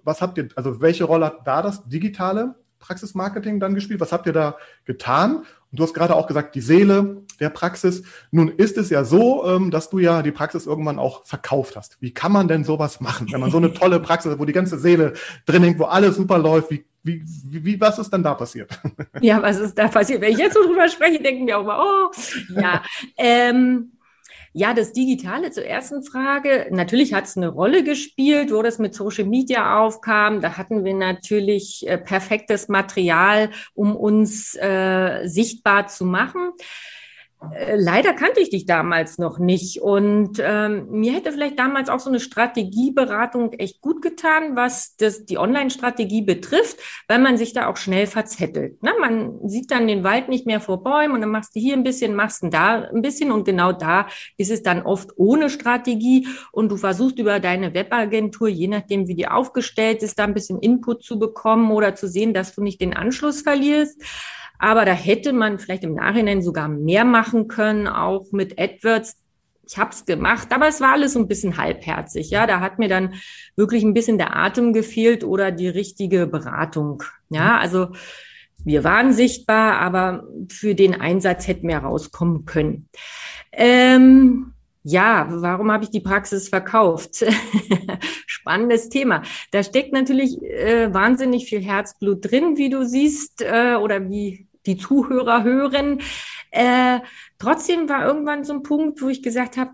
[0.05, 3.99] was habt ihr, also welche Rolle hat da das digitale Praxismarketing dann gespielt?
[3.99, 4.55] Was habt ihr da
[4.85, 5.43] getan?
[5.71, 8.03] Und du hast gerade auch gesagt, die Seele der Praxis.
[8.29, 11.97] Nun ist es ja so, ähm, dass du ja die Praxis irgendwann auch verkauft hast.
[12.01, 14.53] Wie kann man denn sowas machen, wenn man so eine tolle Praxis hat, wo die
[14.53, 15.13] ganze Seele
[15.45, 16.71] drin hängt, wo alles super läuft?
[16.71, 18.79] Wie wie, wie, was ist dann da passiert?
[19.21, 20.21] Ja, was ist da passiert?
[20.21, 22.11] Wenn ich jetzt so drüber spreche, denken wir auch mal, oh,
[22.59, 22.83] ja.
[23.17, 23.93] Ähm,
[24.53, 26.67] ja, das Digitale zur ersten Frage.
[26.71, 30.41] Natürlich hat es eine Rolle gespielt, wo das mit Social Media aufkam.
[30.41, 36.51] Da hatten wir natürlich äh, perfektes Material, um uns äh, sichtbar zu machen.
[37.49, 41.99] Äh, leider kannte ich dich damals noch nicht und ähm, mir hätte vielleicht damals auch
[41.99, 46.77] so eine Strategieberatung echt gut getan, was das, die Online-Strategie betrifft,
[47.07, 48.83] weil man sich da auch schnell verzettelt.
[48.83, 48.91] Ne?
[48.99, 51.83] Man sieht dann den Wald nicht mehr vor Bäumen und dann machst du hier ein
[51.83, 56.27] bisschen, machst du da ein bisschen und genau da ist es dann oft ohne Strategie
[56.51, 60.59] und du versuchst über deine Webagentur, je nachdem wie die aufgestellt ist, da ein bisschen
[60.59, 63.99] Input zu bekommen oder zu sehen, dass du nicht den Anschluss verlierst.
[64.61, 69.17] Aber da hätte man vielleicht im Nachhinein sogar mehr machen können, auch mit AdWords.
[69.67, 72.29] Ich habe es gemacht, aber es war alles so ein bisschen halbherzig.
[72.29, 73.15] Ja, da hat mir dann
[73.55, 77.01] wirklich ein bisschen der Atem gefehlt oder die richtige Beratung.
[77.29, 77.87] Ja, also
[78.63, 82.87] wir waren sichtbar, aber für den Einsatz hätten wir rauskommen können.
[83.51, 84.53] Ähm,
[84.83, 87.25] ja, warum habe ich die Praxis verkauft?
[88.27, 89.23] Spannendes Thema.
[89.49, 94.77] Da steckt natürlich äh, wahnsinnig viel Herzblut drin, wie du siehst, äh, oder wie die
[94.77, 96.01] Zuhörer hören.
[96.51, 96.99] Äh,
[97.39, 99.71] trotzdem war irgendwann so ein Punkt, wo ich gesagt habe,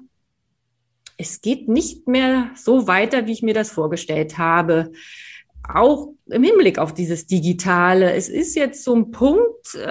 [1.18, 4.92] es geht nicht mehr so weiter, wie ich mir das vorgestellt habe.
[5.68, 8.14] Auch im Hinblick auf dieses Digitale.
[8.14, 9.88] Es ist jetzt so ein Punkt, äh,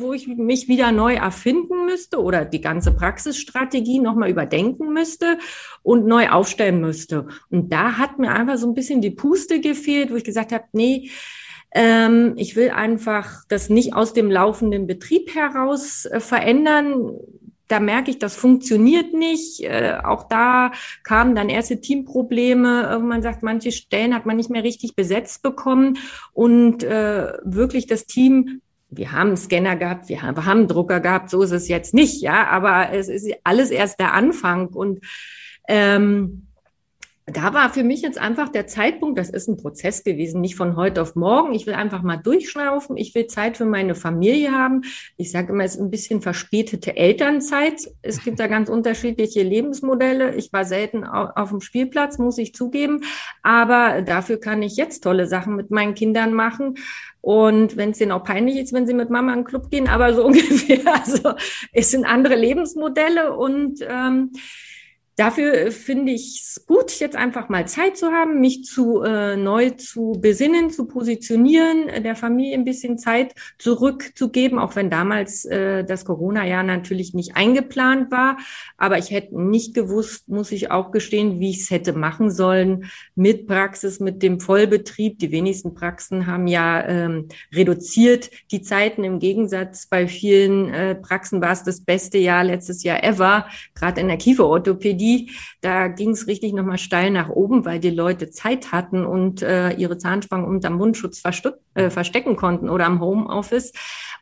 [0.00, 5.38] wo ich mich wieder neu erfinden müsste oder die ganze Praxisstrategie nochmal überdenken müsste
[5.82, 7.28] und neu aufstellen müsste.
[7.50, 10.64] Und da hat mir einfach so ein bisschen die Puste gefehlt, wo ich gesagt habe,
[10.72, 11.10] nee,
[11.74, 17.16] ähm, ich will einfach das nicht aus dem laufenden Betrieb heraus äh, verändern.
[17.68, 19.62] Da merke ich, das funktioniert nicht.
[19.62, 22.98] Äh, auch da kamen dann erste Teamprobleme.
[22.98, 25.98] Man sagt, manche Stellen hat man nicht mehr richtig besetzt bekommen
[26.34, 28.60] und äh, wirklich das Team
[28.94, 31.66] wir haben einen Scanner gehabt, wir haben, wir haben einen Drucker gehabt, so ist es
[31.66, 35.00] jetzt nicht, ja, aber es ist alles erst der Anfang und
[35.66, 36.48] ähm,
[37.26, 40.74] da war für mich jetzt einfach der Zeitpunkt, das ist ein Prozess gewesen, nicht von
[40.76, 41.54] heute auf morgen.
[41.54, 42.96] Ich will einfach mal durchschnaufen.
[42.96, 44.82] Ich will Zeit für meine Familie haben.
[45.16, 47.88] Ich sage immer, es ist ein bisschen verspätete Elternzeit.
[48.02, 50.34] Es gibt da ganz unterschiedliche Lebensmodelle.
[50.34, 53.04] Ich war selten auf dem Spielplatz, muss ich zugeben.
[53.44, 56.74] Aber dafür kann ich jetzt tolle Sachen mit meinen Kindern machen.
[57.20, 59.88] Und wenn es denen auch peinlich ist, wenn sie mit Mama in den Club gehen,
[59.88, 60.80] aber so ungefähr.
[60.92, 61.34] Also
[61.72, 64.32] es sind andere Lebensmodelle und ähm,
[65.16, 69.36] Dafür äh, finde ich es gut, jetzt einfach mal Zeit zu haben, mich zu äh,
[69.36, 75.44] neu zu besinnen, zu positionieren, äh, der Familie ein bisschen Zeit zurückzugeben, auch wenn damals
[75.44, 78.38] äh, das Corona-Jahr natürlich nicht eingeplant war.
[78.78, 82.86] Aber ich hätte nicht gewusst, muss ich auch gestehen, wie ich es hätte machen sollen
[83.14, 85.18] mit Praxis, mit dem Vollbetrieb.
[85.18, 89.04] Die wenigsten Praxen haben ja ähm, reduziert die Zeiten.
[89.04, 94.00] Im Gegensatz bei vielen äh, Praxen war es das beste Jahr letztes Jahr ever, gerade
[94.00, 95.30] in der Kieferorthopädie Orthopädie,
[95.60, 99.72] da ging es richtig nochmal steil nach oben, weil die Leute Zeit hatten und äh,
[99.72, 101.22] ihre Zahnspangen unterm Mundschutz
[101.74, 103.72] äh, verstecken konnten oder am Homeoffice.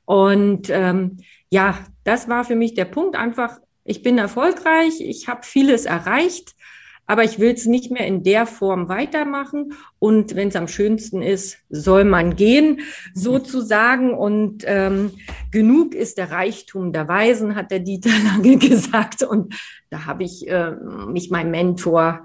[0.05, 1.19] Und ähm,
[1.51, 6.55] ja, das war für mich der Punkt einfach, ich bin erfolgreich, ich habe vieles erreicht
[7.11, 9.73] aber ich will es nicht mehr in der Form weitermachen.
[9.99, 12.83] Und wenn es am schönsten ist, soll man gehen,
[13.15, 14.15] sozusagen.
[14.15, 15.11] Und ähm,
[15.51, 19.25] genug ist der Reichtum der Weisen, hat der Dieter lange gesagt.
[19.25, 19.57] Und
[19.91, 20.73] da habe ich äh,
[21.09, 22.25] mich meinem Mentor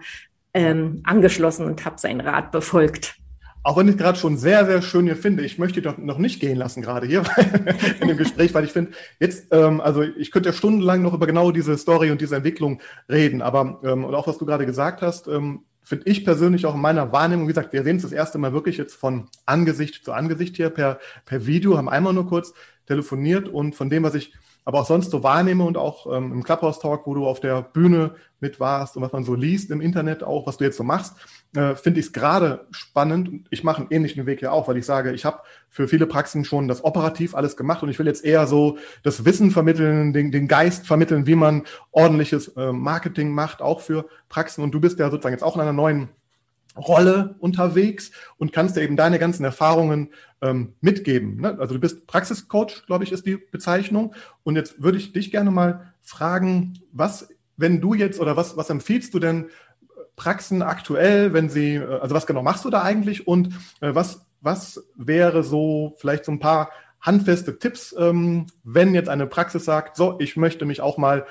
[0.54, 3.18] ähm, angeschlossen und habe seinen Rat befolgt.
[3.64, 6.40] Auch wenn ich gerade schon sehr, sehr schön hier finde, ich möchte doch noch nicht
[6.40, 7.24] gehen lassen gerade hier
[8.00, 11.26] in dem Gespräch, weil ich finde, jetzt, ähm, also ich könnte ja stundenlang noch über
[11.26, 15.02] genau diese Story und diese Entwicklung reden, aber ähm, und auch was du gerade gesagt
[15.02, 18.12] hast, ähm, finde ich persönlich auch in meiner Wahrnehmung, wie gesagt, wir sehen es das
[18.12, 22.28] erste Mal wirklich jetzt von Angesicht zu Angesicht hier per, per Video, haben einmal nur
[22.28, 22.54] kurz
[22.86, 24.32] telefoniert und von dem, was ich
[24.66, 27.62] aber auch sonst so wahrnehme und auch ähm, im Clubhouse Talk, wo du auf der
[27.62, 30.84] Bühne mit warst und was man so liest im Internet auch, was du jetzt so
[30.84, 31.16] machst,
[31.56, 33.48] äh, finde ich es gerade spannend.
[33.52, 35.40] Ich mache einen ähnlichen Weg ja auch, weil ich sage, ich habe
[35.70, 39.24] für viele Praxen schon das operativ alles gemacht und ich will jetzt eher so das
[39.24, 44.64] Wissen vermitteln, den, den Geist vermitteln, wie man ordentliches äh, Marketing macht, auch für Praxen.
[44.64, 46.10] Und du bist ja sozusagen jetzt auch in einer neuen
[46.78, 50.10] Rolle unterwegs und kannst dir eben deine ganzen Erfahrungen
[50.42, 51.42] ähm, mitgeben.
[51.42, 51.58] Ne?
[51.60, 54.14] Also du bist Praxiscoach, glaube ich, ist die Bezeichnung.
[54.44, 58.70] Und jetzt würde ich dich gerne mal fragen, was, wenn du jetzt oder was, was
[58.70, 59.50] empfiehlst du denn
[60.16, 63.48] Praxen aktuell, wenn sie, äh, also was genau machst du da eigentlich und
[63.82, 66.70] äh, was, was wäre so vielleicht so ein paar
[67.02, 71.26] handfeste Tipps, ähm, wenn jetzt eine Praxis sagt, so, ich möchte mich auch mal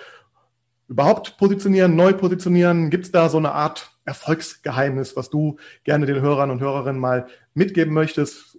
[0.88, 2.90] überhaupt positionieren, neu positionieren?
[2.90, 7.26] Gibt es da so eine Art Erfolgsgeheimnis, was du gerne den Hörern und Hörerinnen mal
[7.54, 8.58] mitgeben möchtest?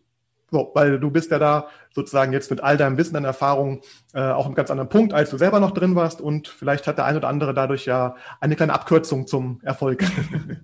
[0.52, 3.82] So, weil du bist ja da sozusagen jetzt mit all deinem Wissen und Erfahrung
[4.14, 6.98] äh, auch einem ganz anderen Punkt, als du selber noch drin warst und vielleicht hat
[6.98, 10.04] der ein oder andere dadurch ja eine kleine Abkürzung zum Erfolg.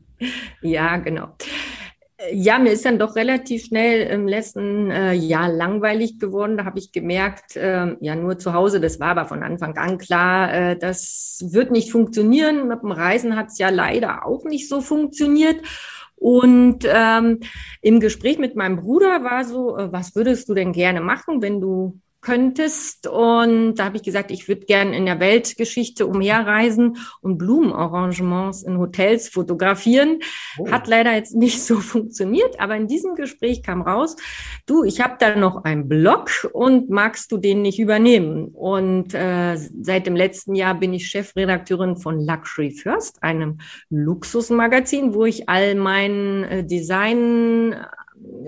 [0.61, 1.35] ja, genau.
[2.29, 6.55] Ja, mir ist dann doch relativ schnell im letzten äh, Jahr langweilig geworden.
[6.55, 9.97] Da habe ich gemerkt, äh, ja, nur zu Hause, das war aber von Anfang an
[9.97, 12.67] klar, äh, das wird nicht funktionieren.
[12.67, 15.65] Mit dem Reisen hat es ja leider auch nicht so funktioniert.
[16.15, 17.39] Und ähm,
[17.81, 21.59] im Gespräch mit meinem Bruder war so, äh, was würdest du denn gerne machen, wenn
[21.59, 23.07] du könntest.
[23.07, 28.77] Und da habe ich gesagt, ich würde gern in der Weltgeschichte umherreisen und Blumenarrangements in
[28.77, 30.19] Hotels fotografieren.
[30.57, 30.69] Oh.
[30.69, 34.15] Hat leider jetzt nicht so funktioniert, aber in diesem Gespräch kam raus,
[34.65, 38.49] du, ich habe da noch einen Blog und magst du den nicht übernehmen?
[38.53, 43.57] Und äh, seit dem letzten Jahr bin ich Chefredakteurin von Luxury First, einem
[43.89, 47.75] Luxusmagazin, wo ich all mein äh, Design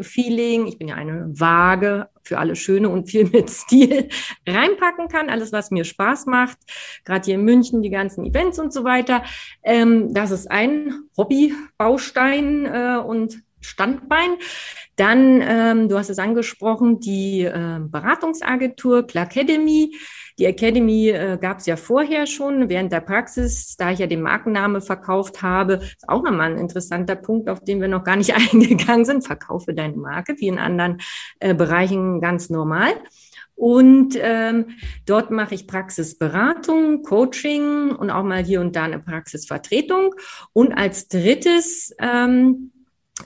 [0.01, 4.09] Feeling, ich bin ja eine Waage für alles Schöne und viel mit Stil
[4.47, 6.57] reinpacken kann, alles, was mir Spaß macht,
[7.05, 9.24] gerade hier in München, die ganzen Events und so weiter.
[9.63, 14.36] Ähm, das ist ein Hobbybaustein äh, und Standbein.
[14.95, 19.95] Dann, ähm, du hast es angesprochen, die äh, Beratungsagentur Clarkademy.
[20.38, 24.22] Die Academy äh, gab es ja vorher schon während der Praxis, da ich ja den
[24.22, 25.76] Markenname verkauft habe.
[25.76, 29.26] Ist auch nochmal ein interessanter Punkt, auf den wir noch gar nicht eingegangen sind.
[29.26, 31.01] Verkaufe deine Marke, wie in anderen
[31.39, 32.93] äh, Bereichen ganz normal.
[33.55, 34.72] Und ähm,
[35.05, 40.16] dort mache ich Praxisberatung, Coaching und auch mal hier und da eine Praxisvertretung.
[40.53, 42.72] Und als drittes ähm,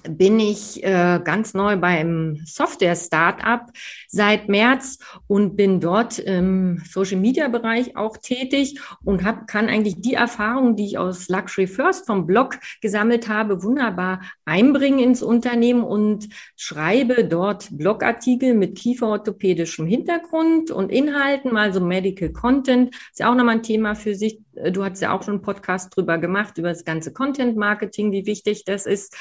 [0.09, 3.61] bin ich äh, ganz neu beim Software-Startup
[4.09, 10.75] seit März und bin dort im Social-Media-Bereich auch tätig und hab, kann eigentlich die Erfahrungen,
[10.75, 16.27] die ich aus Luxury First vom Blog gesammelt habe, wunderbar einbringen ins Unternehmen und
[16.57, 22.93] schreibe dort Blogartikel mit kieferorthopädischem Hintergrund und Inhalten, mal so Medical Content.
[23.11, 24.41] Ist ja auch nochmal ein Thema für sich.
[24.71, 28.65] Du hast ja auch schon einen Podcast drüber gemacht, über das ganze Content-Marketing, wie wichtig
[28.65, 29.15] das ist.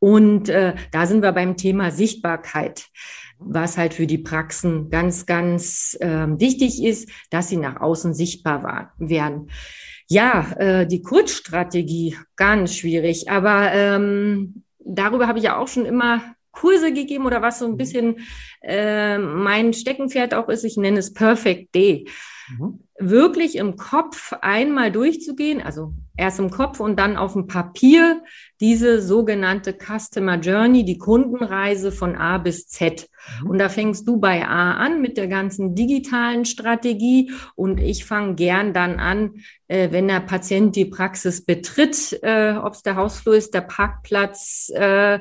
[0.00, 2.86] Und äh, da sind wir beim Thema Sichtbarkeit,
[3.38, 8.62] was halt für die Praxen ganz, ganz äh, wichtig ist, dass sie nach außen sichtbar
[8.62, 9.50] war, werden.
[10.08, 16.22] Ja, äh, die Kurzstrategie, ganz schwierig, aber ähm, darüber habe ich ja auch schon immer
[16.52, 18.16] Kurse gegeben oder was so ein bisschen
[18.62, 20.64] äh, mein Steckenpferd auch ist.
[20.64, 22.06] Ich nenne es Perfect Day.
[22.50, 22.80] Mhm.
[22.98, 28.22] Wirklich im Kopf einmal durchzugehen, also erst im Kopf und dann auf dem Papier
[28.60, 33.08] diese sogenannte Customer Journey, die Kundenreise von A bis Z.
[33.42, 33.50] Mhm.
[33.50, 38.34] Und da fängst du bei A an mit der ganzen digitalen Strategie und ich fange
[38.34, 43.36] gern dann an, äh, wenn der Patient die Praxis betritt, äh, ob es der Hausflur
[43.36, 45.20] ist, der Parkplatz, äh,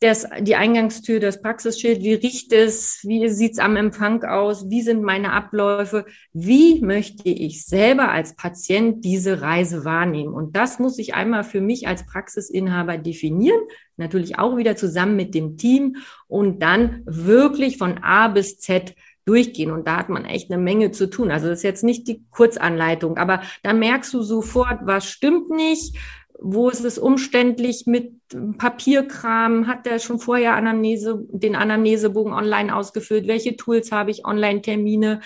[0.00, 5.02] das, die Eingangstür, das Praxisschild, wie riecht es, wie sieht's am Empfang aus, wie sind
[5.02, 10.32] meine Abläufe, wie möchte ich selber als Patient diese Reise wahrnehmen.
[10.32, 13.60] Und das muss ich einmal für mich als Praxisinhaber definieren,
[13.96, 15.96] natürlich auch wieder zusammen mit dem Team
[16.28, 18.94] und dann wirklich von A bis Z
[19.28, 19.70] durchgehen.
[19.70, 21.30] Und da hat man echt eine Menge zu tun.
[21.30, 25.96] Also das ist jetzt nicht die Kurzanleitung, aber da merkst du sofort, was stimmt nicht,
[26.40, 28.12] wo ist es umständlich mit
[28.58, 29.66] Papierkram?
[29.66, 33.26] Hat der schon vorher Anamnese, den Anamnesebogen online ausgefüllt?
[33.26, 34.24] Welche Tools habe ich?
[34.24, 35.20] Online-Termine?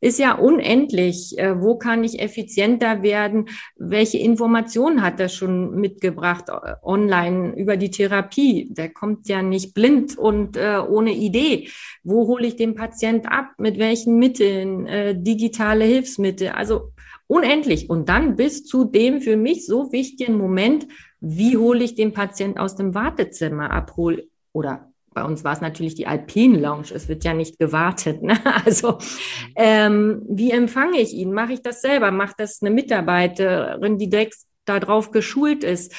[0.00, 1.38] Ist ja unendlich.
[1.38, 3.48] Äh, wo kann ich effizienter werden?
[3.76, 8.68] Welche Informationen hat er schon mitgebracht äh, online über die Therapie?
[8.70, 11.68] Der kommt ja nicht blind und äh, ohne Idee.
[12.02, 13.52] Wo hole ich den Patient ab?
[13.58, 14.86] Mit welchen Mitteln?
[15.24, 16.48] Digitale Hilfsmittel?
[16.48, 16.92] Also
[17.28, 17.90] Unendlich.
[17.90, 20.86] Und dann bis zu dem für mich so wichtigen Moment,
[21.20, 25.94] wie hole ich den Patient aus dem Wartezimmer abhol oder bei uns war es natürlich
[25.94, 26.88] die Alpine Lounge.
[26.92, 28.22] Es wird ja nicht gewartet.
[28.26, 28.38] Ne?
[28.66, 28.98] Also
[29.54, 31.32] ähm, wie empfange ich ihn?
[31.32, 32.10] Mache ich das selber?
[32.10, 35.94] Macht das eine Mitarbeiterin, die direkt darauf geschult ist?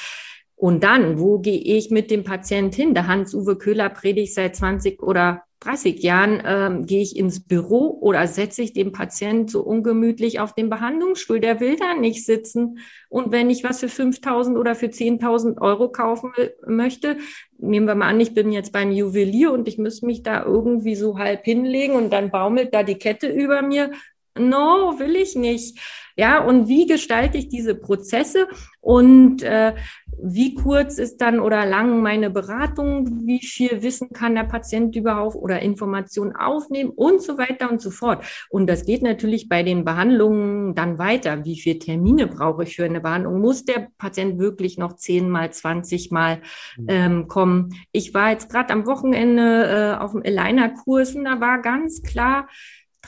[0.54, 2.94] Und dann, wo gehe ich mit dem Patient hin?
[2.94, 8.26] Der Hans-Uwe Köhler predigt seit 20 oder 30 Jahren ähm, gehe ich ins Büro oder
[8.28, 11.40] setze ich den Patient so ungemütlich auf den Behandlungsstuhl.
[11.40, 12.78] Der will da nicht sitzen.
[13.08, 16.32] Und wenn ich was für 5.000 oder für 10.000 Euro kaufen
[16.66, 17.16] möchte,
[17.58, 20.94] nehmen wir mal an, ich bin jetzt beim Juwelier und ich muss mich da irgendwie
[20.94, 23.90] so halb hinlegen und dann baumelt da die Kette über mir.
[24.38, 25.78] No, will ich nicht.
[26.18, 28.48] Ja, und wie gestalte ich diese Prozesse
[28.80, 29.74] und äh,
[30.20, 35.36] wie kurz ist dann oder lang meine Beratung, wie viel Wissen kann der Patient überhaupt
[35.36, 38.24] oder Informationen aufnehmen und so weiter und so fort.
[38.50, 41.44] Und das geht natürlich bei den Behandlungen dann weiter.
[41.44, 43.40] Wie viele Termine brauche ich für eine Behandlung?
[43.40, 46.40] Muss der Patient wirklich noch zehnmal, zwanzigmal
[46.76, 46.86] mhm.
[46.88, 47.68] ähm, kommen?
[47.92, 52.48] Ich war jetzt gerade am Wochenende äh, auf dem Aligner-Kurs und da war ganz klar,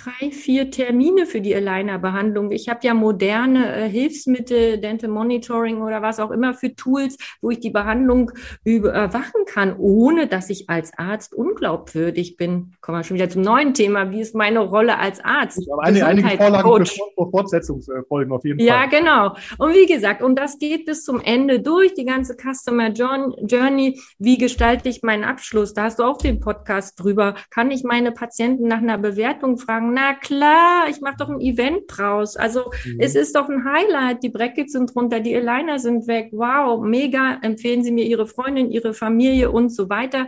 [0.04, 2.52] drei, vier Termine für die Aligner-Behandlung.
[2.52, 7.50] Ich habe ja moderne äh, Hilfsmittel, Dental Monitoring oder was auch immer für Tools, wo
[7.50, 8.32] ich die Behandlung
[8.64, 12.72] überwachen kann, ohne dass ich als Arzt unglaubwürdig bin.
[12.90, 14.10] Kommen wir schon wieder zum neuen Thema.
[14.10, 15.60] Wie ist meine Rolle als Arzt?
[15.70, 18.66] Aber eine, einige Vorlagen für Fortsetzungsfolgen auf jeden Fall.
[18.66, 19.36] Ja, genau.
[19.58, 24.00] Und wie gesagt, und das geht bis zum Ende durch, die ganze Customer Journey.
[24.18, 25.72] Wie gestalte ich meinen Abschluss?
[25.72, 27.36] Da hast du auch den Podcast drüber.
[27.50, 29.94] Kann ich meine Patienten nach einer Bewertung fragen?
[29.94, 32.36] na klar, ich mache doch ein Event draus.
[32.36, 32.96] Also mhm.
[32.98, 34.24] es ist doch ein Highlight.
[34.24, 36.30] Die Brackets sind runter, die Aligner sind weg.
[36.32, 37.38] Wow, mega.
[37.42, 40.26] Empfehlen Sie mir Ihre Freundin, Ihre Familie und so weiter.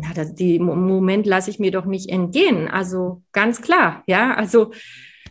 [0.00, 2.68] Na, das, die Moment lasse ich mir doch nicht entgehen.
[2.68, 4.34] Also ganz klar, ja.
[4.34, 4.72] Also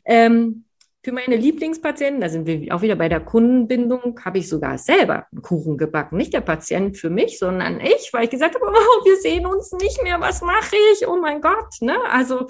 [0.05, 0.65] ähm,
[1.03, 5.27] für meine Lieblingspatienten, da sind wir auch wieder bei der Kundenbindung, habe ich sogar selber
[5.31, 6.17] einen Kuchen gebacken.
[6.17, 9.71] Nicht der Patient für mich, sondern ich, weil ich gesagt habe, oh, wir sehen uns
[9.73, 11.07] nicht mehr, was mache ich?
[11.07, 11.79] Oh mein Gott.
[11.81, 11.95] Ne?
[12.11, 12.47] Also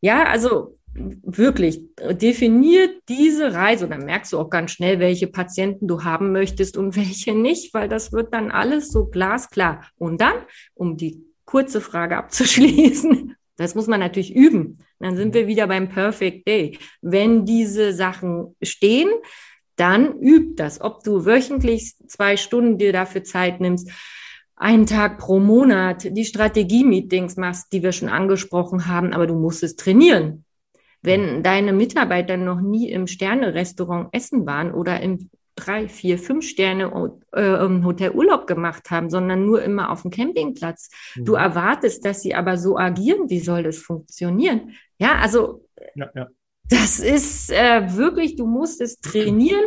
[0.00, 5.86] ja, also wirklich definiert diese Reise und dann merkst du auch ganz schnell, welche Patienten
[5.86, 9.82] du haben möchtest und welche nicht, weil das wird dann alles so glasklar.
[9.98, 10.36] Und dann,
[10.74, 14.78] um die kurze Frage abzuschließen, das muss man natürlich üben.
[14.98, 16.78] Dann sind wir wieder beim Perfect Day.
[17.00, 19.08] Wenn diese Sachen stehen,
[19.76, 20.80] dann üb das.
[20.80, 23.90] Ob du wöchentlich zwei Stunden dir dafür Zeit nimmst,
[24.56, 29.62] einen Tag pro Monat die Strategie-Meetings machst, die wir schon angesprochen haben, aber du musst
[29.62, 30.44] es trainieren.
[31.02, 37.12] Wenn deine Mitarbeiter noch nie im Sterne-Restaurant essen waren oder im drei, vier, fünf Sterne
[37.32, 40.90] äh, Hotel Urlaub gemacht haben, sondern nur immer auf dem Campingplatz.
[41.16, 41.24] Mhm.
[41.24, 43.28] Du erwartest, dass sie aber so agieren.
[43.28, 44.72] Wie soll das funktionieren?
[44.98, 46.28] Ja, also ja, ja.
[46.68, 49.64] das ist äh, wirklich, du musst es trainieren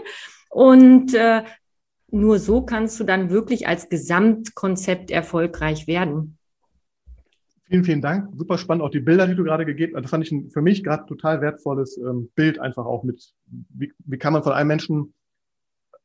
[0.50, 1.44] und äh,
[2.12, 6.38] nur so kannst du dann wirklich als Gesamtkonzept erfolgreich werden.
[7.66, 8.32] Vielen, vielen Dank.
[8.36, 10.04] Super spannend auch die Bilder, die du gerade gegeben hast.
[10.04, 14.18] Das fand ich für mich gerade total wertvolles ähm, Bild einfach auch mit, wie, wie
[14.18, 15.14] kann man von einem Menschen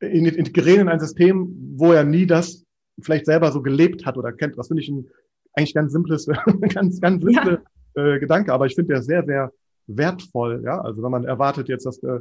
[0.00, 2.64] integrieren in ein System, wo er nie das
[3.00, 4.56] vielleicht selber so gelebt hat oder kennt.
[4.58, 5.08] Das finde ich ein
[5.54, 6.26] eigentlich ganz simples,
[6.74, 7.62] ganz, ganz simple
[7.96, 8.14] ja.
[8.14, 9.52] äh, Gedanke, aber ich finde der sehr, sehr
[9.86, 10.62] wertvoll.
[10.64, 12.20] Ja, also wenn man erwartet jetzt, dass äh,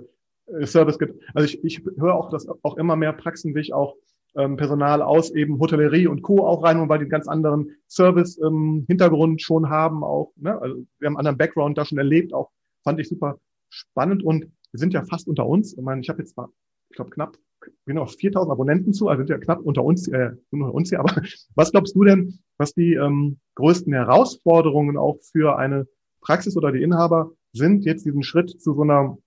[0.65, 1.21] Service gibt.
[1.33, 3.95] Also ich, ich höre auch, dass auch immer mehr Praxen sich auch
[4.35, 6.45] ähm, Personal aus eben Hotellerie und Co.
[6.45, 10.33] auch rein, weil die einen ganz anderen Service-Hintergrund ähm, schon haben auch.
[10.35, 10.59] Ne?
[10.59, 12.49] Also wir haben einen anderen Background da schon erlebt, auch
[12.83, 15.73] fand ich super spannend und wir sind ja fast unter uns.
[15.77, 16.47] Ich meine, ich habe jetzt mal,
[16.89, 17.37] ich glaube, knapp
[17.85, 20.99] genau 4000 Abonnenten zu, also sind ja knapp unter uns, äh, unter uns hier.
[21.01, 21.21] Aber
[21.55, 25.87] was glaubst du denn, was die ähm, größten Herausforderungen auch für eine
[26.21, 29.17] Praxis oder die Inhaber sind, jetzt diesen Schritt zu so einer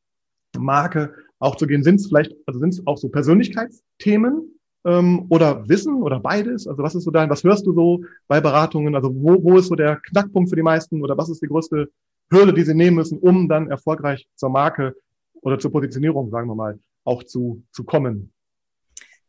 [0.59, 1.83] Marke auch zu gehen?
[1.83, 6.67] Sind es vielleicht, also sind es auch so Persönlichkeitsthemen ähm, oder Wissen oder beides?
[6.67, 8.95] Also was ist so dein, was hörst du so bei Beratungen?
[8.95, 11.89] Also wo, wo ist so der Knackpunkt für die meisten oder was ist die größte
[12.31, 14.95] Hürde, die sie nehmen müssen, um dann erfolgreich zur Marke
[15.43, 18.33] oder zur Positionierung, sagen wir mal, auch zu, zu kommen?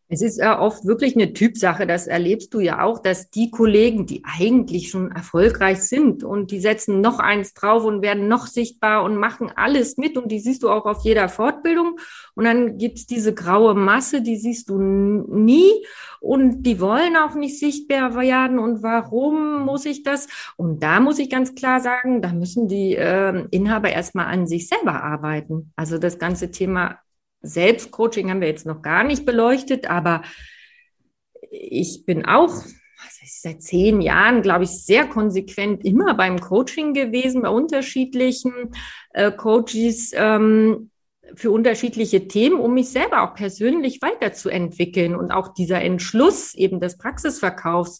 [0.09, 4.05] Es ist ja oft wirklich eine Typsache, das erlebst du ja auch, dass die Kollegen,
[4.05, 9.03] die eigentlich schon erfolgreich sind und die setzen noch eins drauf und werden noch sichtbar
[9.03, 11.99] und machen alles mit und die siehst du auch auf jeder Fortbildung
[12.35, 15.85] und dann gibt's diese graue Masse, die siehst du nie
[16.21, 20.27] und die wollen auch nicht sichtbar werden und warum muss ich das?
[20.55, 24.69] Und da muss ich ganz klar sagen, da müssen die äh, Inhaber erstmal an sich
[24.69, 25.73] selber arbeiten.
[25.75, 26.99] Also das ganze Thema
[27.41, 30.23] Selbstcoaching haben wir jetzt noch gar nicht beleuchtet, aber
[31.49, 32.63] ich bin auch
[33.41, 38.71] seit zehn Jahren, glaube ich, sehr konsequent immer beim Coaching gewesen, bei unterschiedlichen
[39.13, 40.91] äh, Coaches ähm,
[41.35, 45.15] für unterschiedliche Themen, um mich selber auch persönlich weiterzuentwickeln.
[45.15, 47.99] Und auch dieser Entschluss eben des Praxisverkaufs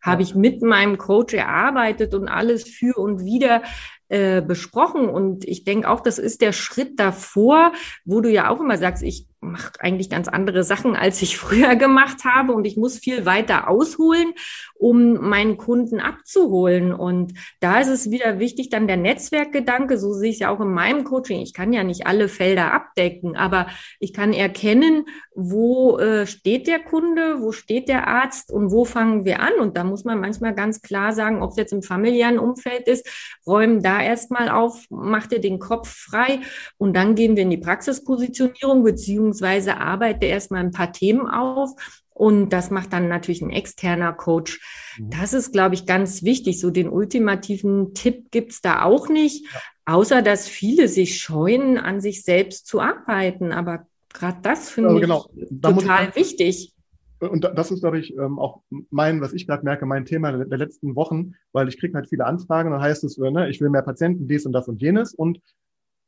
[0.00, 3.62] habe ich mit meinem Coach erarbeitet und alles für und wieder
[4.08, 5.08] äh, besprochen.
[5.08, 7.72] Und ich denke auch, das ist der Schritt davor,
[8.04, 11.76] wo du ja auch immer sagst, ich mache eigentlich ganz andere Sachen, als ich früher
[11.76, 14.32] gemacht habe und ich muss viel weiter ausholen,
[14.78, 16.92] um meinen Kunden abzuholen.
[16.94, 20.60] Und da ist es wieder wichtig, dann der Netzwerkgedanke, so sehe ich es ja auch
[20.60, 21.40] in meinem Coaching.
[21.40, 23.66] Ich kann ja nicht alle Felder abdecken, aber
[23.98, 29.24] ich kann erkennen, wo äh, steht der Kunde, wo steht der Arzt und wo fangen
[29.24, 29.54] wir an.
[29.60, 33.08] Und da muss man manchmal ganz klar sagen, ob es jetzt im familiären Umfeld ist,
[33.46, 36.40] räumen da erstmal auf, mach dir den Kopf frei
[36.76, 41.70] und dann gehen wir in die Praxispositionierung beziehungsweise arbeite erstmal ein paar Themen auf.
[42.18, 44.60] Und das macht dann natürlich ein externer Coach.
[44.98, 45.10] Mhm.
[45.10, 46.58] Das ist, glaube ich, ganz wichtig.
[46.58, 49.46] So den ultimativen Tipp gibt's da auch nicht,
[49.84, 53.52] außer dass viele sich scheuen, an sich selbst zu arbeiten.
[53.52, 55.30] Aber gerade das finde also genau.
[55.32, 56.74] ich total ich, wichtig.
[57.20, 60.58] Und das ist, glaube ich, ähm, auch mein, was ich gerade merke, mein Thema der
[60.58, 63.70] letzten Wochen, weil ich kriege halt viele Anfragen, dann heißt es, äh, ne, ich will
[63.70, 65.14] mehr Patienten, dies und das und jenes.
[65.14, 65.40] Und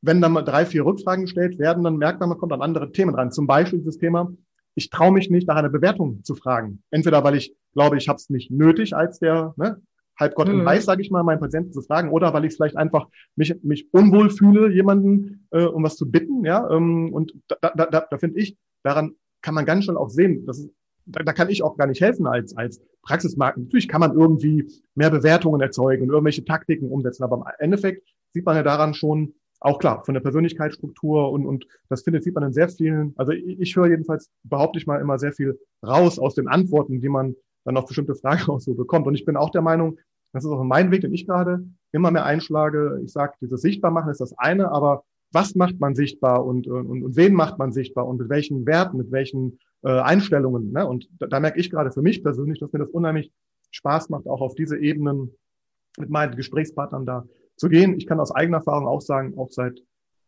[0.02, 2.90] wenn dann mal drei, vier Rückfragen gestellt werden, dann merkt man, man kommt an andere
[2.90, 3.30] Themen ran.
[3.30, 4.32] Zum Beispiel das Thema,
[4.74, 6.82] ich traue mich nicht, nach einer Bewertung zu fragen.
[6.90, 9.80] Entweder weil ich glaube, ich habe es nicht nötig, als der ne,
[10.18, 10.60] Halbgott mhm.
[10.60, 13.54] im Weiß, sage ich mal, meinen Patienten zu fragen, oder weil ich vielleicht einfach mich,
[13.62, 16.44] mich unwohl fühle, jemanden äh, um was zu bitten.
[16.44, 20.10] Ja, ähm, und da, da, da, da finde ich, daran kann man ganz schnell auch
[20.10, 20.68] sehen, dass
[21.06, 23.64] da, da kann ich auch gar nicht helfen als, als Praxismarken.
[23.64, 28.44] Natürlich kann man irgendwie mehr Bewertungen erzeugen und irgendwelche Taktiken umsetzen, aber im Endeffekt sieht
[28.44, 32.44] man ja daran schon, auch klar, von der Persönlichkeitsstruktur und, und das findet, sieht man
[32.44, 36.18] in sehr vielen, also ich, ich höre jedenfalls, behaupte ich mal, immer sehr viel raus
[36.18, 37.34] aus den Antworten, die man
[37.64, 39.06] dann auf bestimmte Fragen auch so bekommt.
[39.06, 39.98] Und ich bin auch der Meinung,
[40.32, 43.00] das ist auch mein Weg, den ich gerade immer mehr einschlage.
[43.04, 47.16] Ich sage, dieses Sichtbarmachen ist das eine, aber was macht man sichtbar und, und, und
[47.16, 50.72] wen macht man sichtbar und mit welchen Werten, mit welchen äh, Einstellungen.
[50.72, 50.86] Ne?
[50.86, 53.30] Und da, da merke ich gerade für mich persönlich, dass mir das unheimlich
[53.70, 55.32] Spaß macht, auch auf diese Ebenen
[55.98, 57.26] mit meinen Gesprächspartnern da
[57.60, 57.96] zu gehen.
[57.96, 59.80] Ich kann aus eigener Erfahrung auch sagen, auch seit,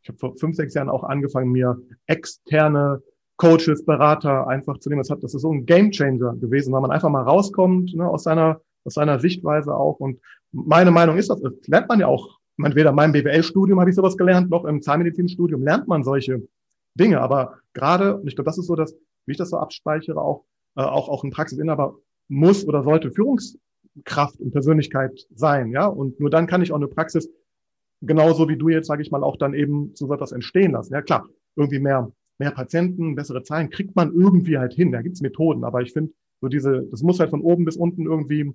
[0.03, 3.03] ich habe vor fünf, sechs Jahren auch angefangen, mir externe
[3.37, 5.01] Coaches, Berater einfach zu nehmen.
[5.01, 8.25] Das, hat, das ist so ein Gamechanger gewesen, weil man einfach mal rauskommt ne, aus
[8.25, 9.99] seiner aus seiner Sichtweise auch.
[10.01, 10.21] Und
[10.53, 12.39] meine Meinung ist, das, lernt man ja auch.
[12.59, 16.47] Weder in meinem BWL-Studium habe ich sowas gelernt, noch im Zahnmedizinstudium lernt man solche
[16.95, 17.21] Dinge.
[17.21, 18.95] Aber gerade, und ich glaube, das ist so, dass,
[19.27, 20.45] wie ich das so abspeichere, auch,
[20.77, 21.97] äh, auch, auch ein Praxisinhaber
[22.29, 23.59] muss oder sollte Führungs
[24.05, 25.87] Kraft und Persönlichkeit sein, ja.
[25.87, 27.31] Und nur dann kann ich auch eine Praxis
[28.01, 30.93] genauso wie du jetzt, sage ich mal, auch dann eben so etwas entstehen lassen.
[30.93, 32.13] Ja, klar, irgendwie mehr
[32.43, 34.93] mehr Patienten, bessere Zahlen, kriegt man irgendwie halt hin.
[34.93, 38.07] Da gibt's Methoden, aber ich finde, so diese, das muss halt von oben bis unten
[38.07, 38.53] irgendwie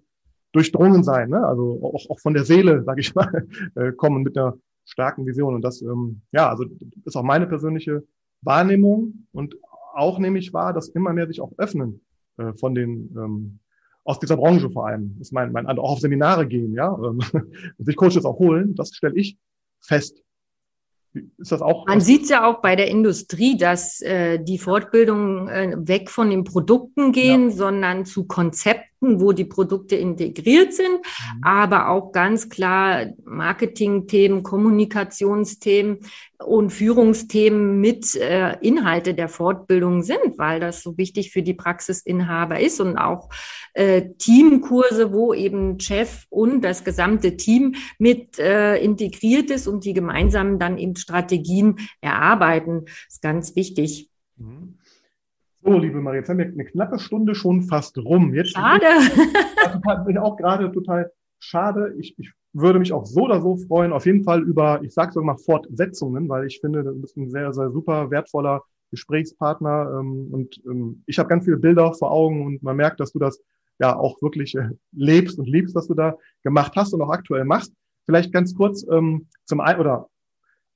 [0.52, 1.46] durchdrungen sein, ne?
[1.46, 5.56] also auch, auch von der Seele, sage ich mal, äh, kommen mit einer starken Vision.
[5.56, 6.66] Und das, ähm, ja, also
[7.06, 8.04] ist auch meine persönliche
[8.42, 9.58] Wahrnehmung und
[9.94, 12.02] auch nehme ich wahr, dass immer mehr sich auch öffnen
[12.38, 13.60] äh, von den ähm,
[14.08, 15.16] aus dieser Branche vor allem.
[15.18, 17.20] Das ist mein, mein auch auf Seminare gehen, ja, ähm,
[17.78, 19.38] sich Coaches auch holen, das stelle ich
[19.82, 20.24] fest.
[21.38, 21.88] Ist das auch?
[21.88, 26.30] Man sieht es ja auch bei der Industrie, dass äh, die Fortbildungen äh, weg von
[26.30, 27.56] den Produkten gehen, ja.
[27.56, 31.44] sondern zu Konzepten wo die Produkte integriert sind, mhm.
[31.44, 36.00] aber auch ganz klar Marketingthemen, Kommunikationsthemen
[36.44, 42.60] und Führungsthemen mit äh, Inhalte der Fortbildung sind, weil das so wichtig für die Praxisinhaber
[42.60, 43.30] ist und auch
[43.74, 49.94] äh, Teamkurse, wo eben Chef und das gesamte Team mit äh, integriert ist und die
[49.94, 54.10] gemeinsam dann eben Strategien erarbeiten, ist ganz wichtig.
[54.38, 54.77] Mhm.
[55.68, 58.34] So, liebe Maria, jetzt haben wir eine knappe Stunde schon fast rum.
[58.34, 58.86] Jetzt schade.
[59.62, 61.94] Das fand ich auch gerade total schade.
[62.00, 65.12] Ich, ich würde mich auch so oder so freuen, auf jeden Fall über, ich sage
[65.12, 70.30] sogar mal Fortsetzungen, weil ich finde, du bist ein sehr, sehr super wertvoller Gesprächspartner ähm,
[70.32, 73.38] und ähm, ich habe ganz viele Bilder vor Augen und man merkt, dass du das
[73.78, 77.44] ja auch wirklich äh, lebst und liebst, was du da gemacht hast und auch aktuell
[77.44, 77.74] machst.
[78.06, 80.08] Vielleicht ganz kurz ähm, zum einen oder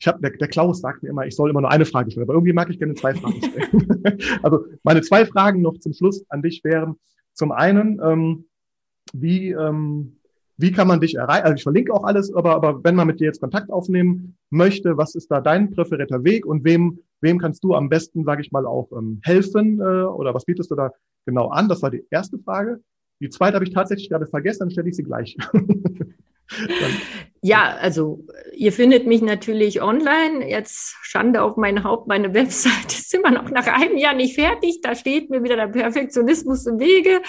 [0.02, 2.26] ich habe, der, der Klaus sagt mir immer, ich soll immer nur eine Frage stellen,
[2.26, 4.20] aber irgendwie mag ich gerne zwei Fragen stellen.
[4.44, 6.96] also meine zwei Fragen noch zum Schluss an dich wären,
[7.34, 8.46] zum einen, ähm,
[9.14, 10.18] wie, ähm,
[10.58, 11.44] wie kann man dich erreichen?
[11.44, 14.98] Also ich verlinke auch alles, aber, aber wenn man mit dir jetzt Kontakt aufnehmen möchte,
[14.98, 18.52] was ist da dein präferierter Weg und wem, wem kannst du am besten, sage ich
[18.52, 20.92] mal, auch ähm, helfen äh, oder was bietest du da
[21.28, 21.70] genau an?
[21.70, 22.82] Das war die erste Frage.
[23.20, 25.38] Die zweite habe ich tatsächlich gerade vergessen, dann stelle ich sie gleich.
[27.42, 30.48] Ja, also ihr findet mich natürlich online.
[30.50, 34.82] Jetzt Schande auf mein Haupt, meine Website ist immer noch nach einem Jahr nicht fertig.
[34.82, 37.22] Da steht mir wieder der Perfektionismus im Wege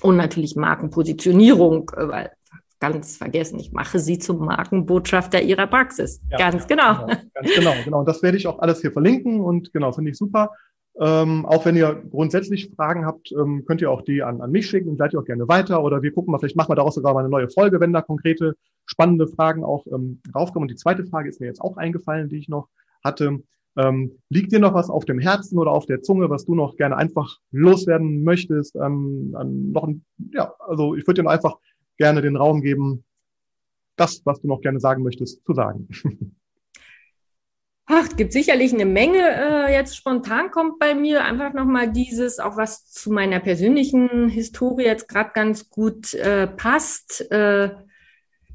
[0.00, 2.30] Und natürlich Markenpositionierung, äh, weil
[2.78, 6.20] ganz vergessen, ich mache sie zum Markenbotschafter ihrer Praxis.
[6.30, 7.06] Ja, ganz genau.
[7.06, 7.06] genau.
[7.34, 7.98] Ganz genau, genau.
[8.00, 10.50] Und das werde ich auch alles hier verlinken und genau, finde ich super.
[10.98, 14.66] Ähm, auch wenn ihr grundsätzlich Fragen habt, ähm, könnt ihr auch die an, an mich
[14.66, 15.82] schicken und leite ich auch gerne weiter.
[15.82, 18.00] Oder wir gucken mal, vielleicht machen wir daraus sogar mal eine neue Folge, wenn da
[18.00, 20.64] konkrete, spannende Fragen auch ähm, raufkommen.
[20.64, 22.68] Und die zweite Frage ist mir jetzt auch eingefallen, die ich noch
[23.04, 23.40] hatte.
[23.76, 26.76] Ähm, liegt dir noch was auf dem Herzen oder auf der Zunge, was du noch
[26.76, 28.74] gerne einfach loswerden möchtest?
[28.76, 31.58] Ähm, an noch ein, ja, also ich würde dir einfach
[31.98, 33.04] gerne den Raum geben,
[33.96, 35.88] das, was du noch gerne sagen möchtest, zu sagen.
[37.88, 39.20] Ach, gibt sicherlich eine Menge.
[39.20, 44.84] Äh, jetzt spontan kommt bei mir einfach nochmal dieses, auch was zu meiner persönlichen Historie
[44.84, 47.30] jetzt gerade ganz gut äh, passt.
[47.30, 47.70] Äh,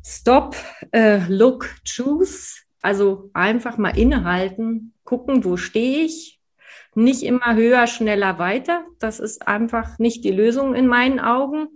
[0.06, 0.58] stop,
[0.92, 2.58] äh, look, choose.
[2.82, 6.42] Also einfach mal innehalten, gucken, wo stehe ich.
[6.94, 8.84] Nicht immer höher, schneller, weiter.
[9.00, 11.70] Das ist einfach nicht die Lösung in meinen Augen.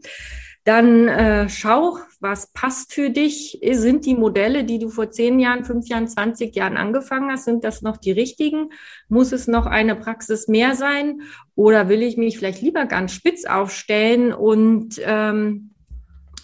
[0.66, 3.60] Dann äh, schau, was passt für dich.
[3.72, 7.64] Sind die Modelle, die du vor zehn Jahren, fünf Jahren, 20 Jahren angefangen hast, sind
[7.64, 8.72] das noch die richtigen?
[9.08, 11.22] Muss es noch eine Praxis mehr sein?
[11.54, 15.76] Oder will ich mich vielleicht lieber ganz spitz aufstellen und ähm,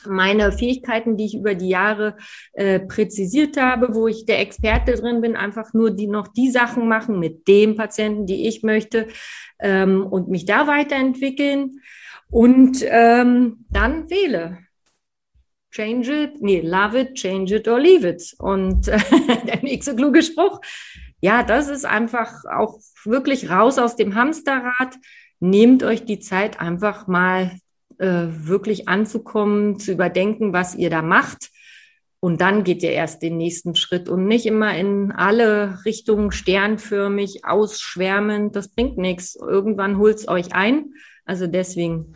[0.05, 2.15] meine Fähigkeiten, die ich über die Jahre
[2.53, 6.87] äh, präzisiert habe, wo ich der Experte drin bin, einfach nur die noch die Sachen
[6.87, 9.07] machen mit dem Patienten, die ich möchte
[9.59, 11.81] ähm, und mich da weiterentwickeln.
[12.31, 14.57] Und ähm, dann wähle.
[15.69, 18.33] Change it, nee, love it, change it or leave it.
[18.39, 18.97] Und äh,
[19.45, 20.59] der nächste kluge Spruch,
[21.21, 24.95] ja, das ist einfach auch wirklich raus aus dem Hamsterrad.
[25.39, 27.51] Nehmt euch die Zeit, einfach mal
[27.99, 31.51] äh, wirklich anzukommen, zu überdenken, was ihr da macht.
[32.19, 37.45] Und dann geht ihr erst den nächsten Schritt und nicht immer in alle Richtungen sternförmig
[37.45, 38.51] ausschwärmen.
[38.51, 39.35] Das bringt nichts.
[39.35, 40.93] Irgendwann holt es euch ein.
[41.25, 42.15] Also deswegen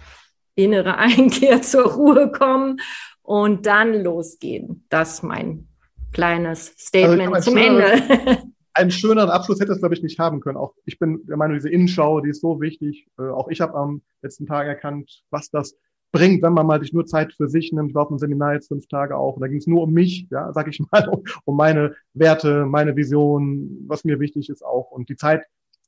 [0.55, 2.77] innere Einkehr zur Ruhe kommen
[3.21, 4.85] und dann losgehen.
[4.89, 5.67] Das ist mein
[6.13, 8.43] kleines Statement also zum Ende.
[8.75, 10.57] einen schöneren Abschluss hätte es, glaube ich, nicht haben können.
[10.57, 13.07] Auch ich bin der Meinung, diese Innenschau, die ist so wichtig.
[13.17, 15.77] Äh, auch ich habe am letzten Tag erkannt, was das
[16.11, 17.89] bringt, wenn man mal sich nur Zeit für sich nimmt.
[17.89, 19.35] Ich war auf einem Seminar jetzt fünf Tage auch.
[19.35, 21.09] Und da ging es nur um mich, ja, sag ich mal,
[21.45, 24.91] um meine Werte, meine Vision, was mir wichtig ist auch.
[24.91, 25.43] Und die Zeit,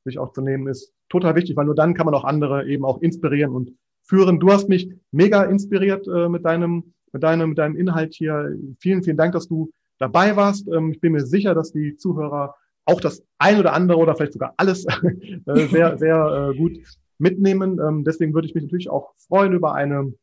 [0.06, 2.86] sich auch zu nehmen, ist total wichtig, weil nur dann kann man auch andere eben
[2.86, 3.72] auch inspirieren und
[4.04, 4.40] führen.
[4.40, 8.56] Du hast mich mega inspiriert äh, mit deinem, mit deinem, mit deinem Inhalt hier.
[8.80, 10.68] Vielen, vielen Dank, dass du dabei warst.
[10.68, 12.56] Ähm, ich bin mir sicher, dass die Zuhörer
[12.86, 14.86] auch das ein oder andere oder vielleicht sogar alles
[15.46, 16.78] äh, sehr, sehr äh, gut
[17.18, 17.80] mitnehmen.
[17.80, 20.14] Ähm, deswegen würde ich mich natürlich auch freuen über eine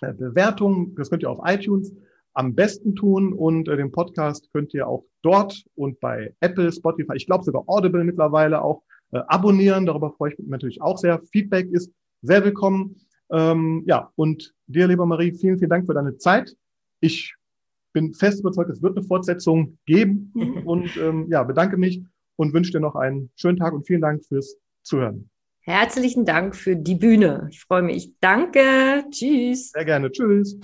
[0.00, 0.94] äh, Bewertung.
[0.96, 1.92] Das könnt ihr auf iTunes
[2.32, 7.16] am besten tun und äh, den Podcast könnt ihr auch dort und bei Apple, Spotify,
[7.16, 9.86] ich glaube sogar Audible mittlerweile auch äh, abonnieren.
[9.86, 11.20] Darüber freue ich mich natürlich auch sehr.
[11.32, 11.92] Feedback ist
[12.22, 12.96] sehr willkommen.
[13.30, 16.56] Ähm, ja, und dir, lieber Marie, vielen, vielen Dank für deine Zeit.
[17.00, 17.34] Ich
[17.92, 20.32] bin fest überzeugt, es wird eine Fortsetzung geben
[20.64, 22.02] und ähm, ja, bedanke mich
[22.36, 25.30] und wünsche dir noch einen schönen Tag und vielen Dank fürs Zuhören.
[25.60, 27.48] Herzlichen Dank für die Bühne.
[27.50, 28.14] Ich freue mich.
[28.20, 29.04] Danke.
[29.10, 29.70] Tschüss.
[29.70, 30.10] Sehr gerne.
[30.10, 30.58] Tschüss.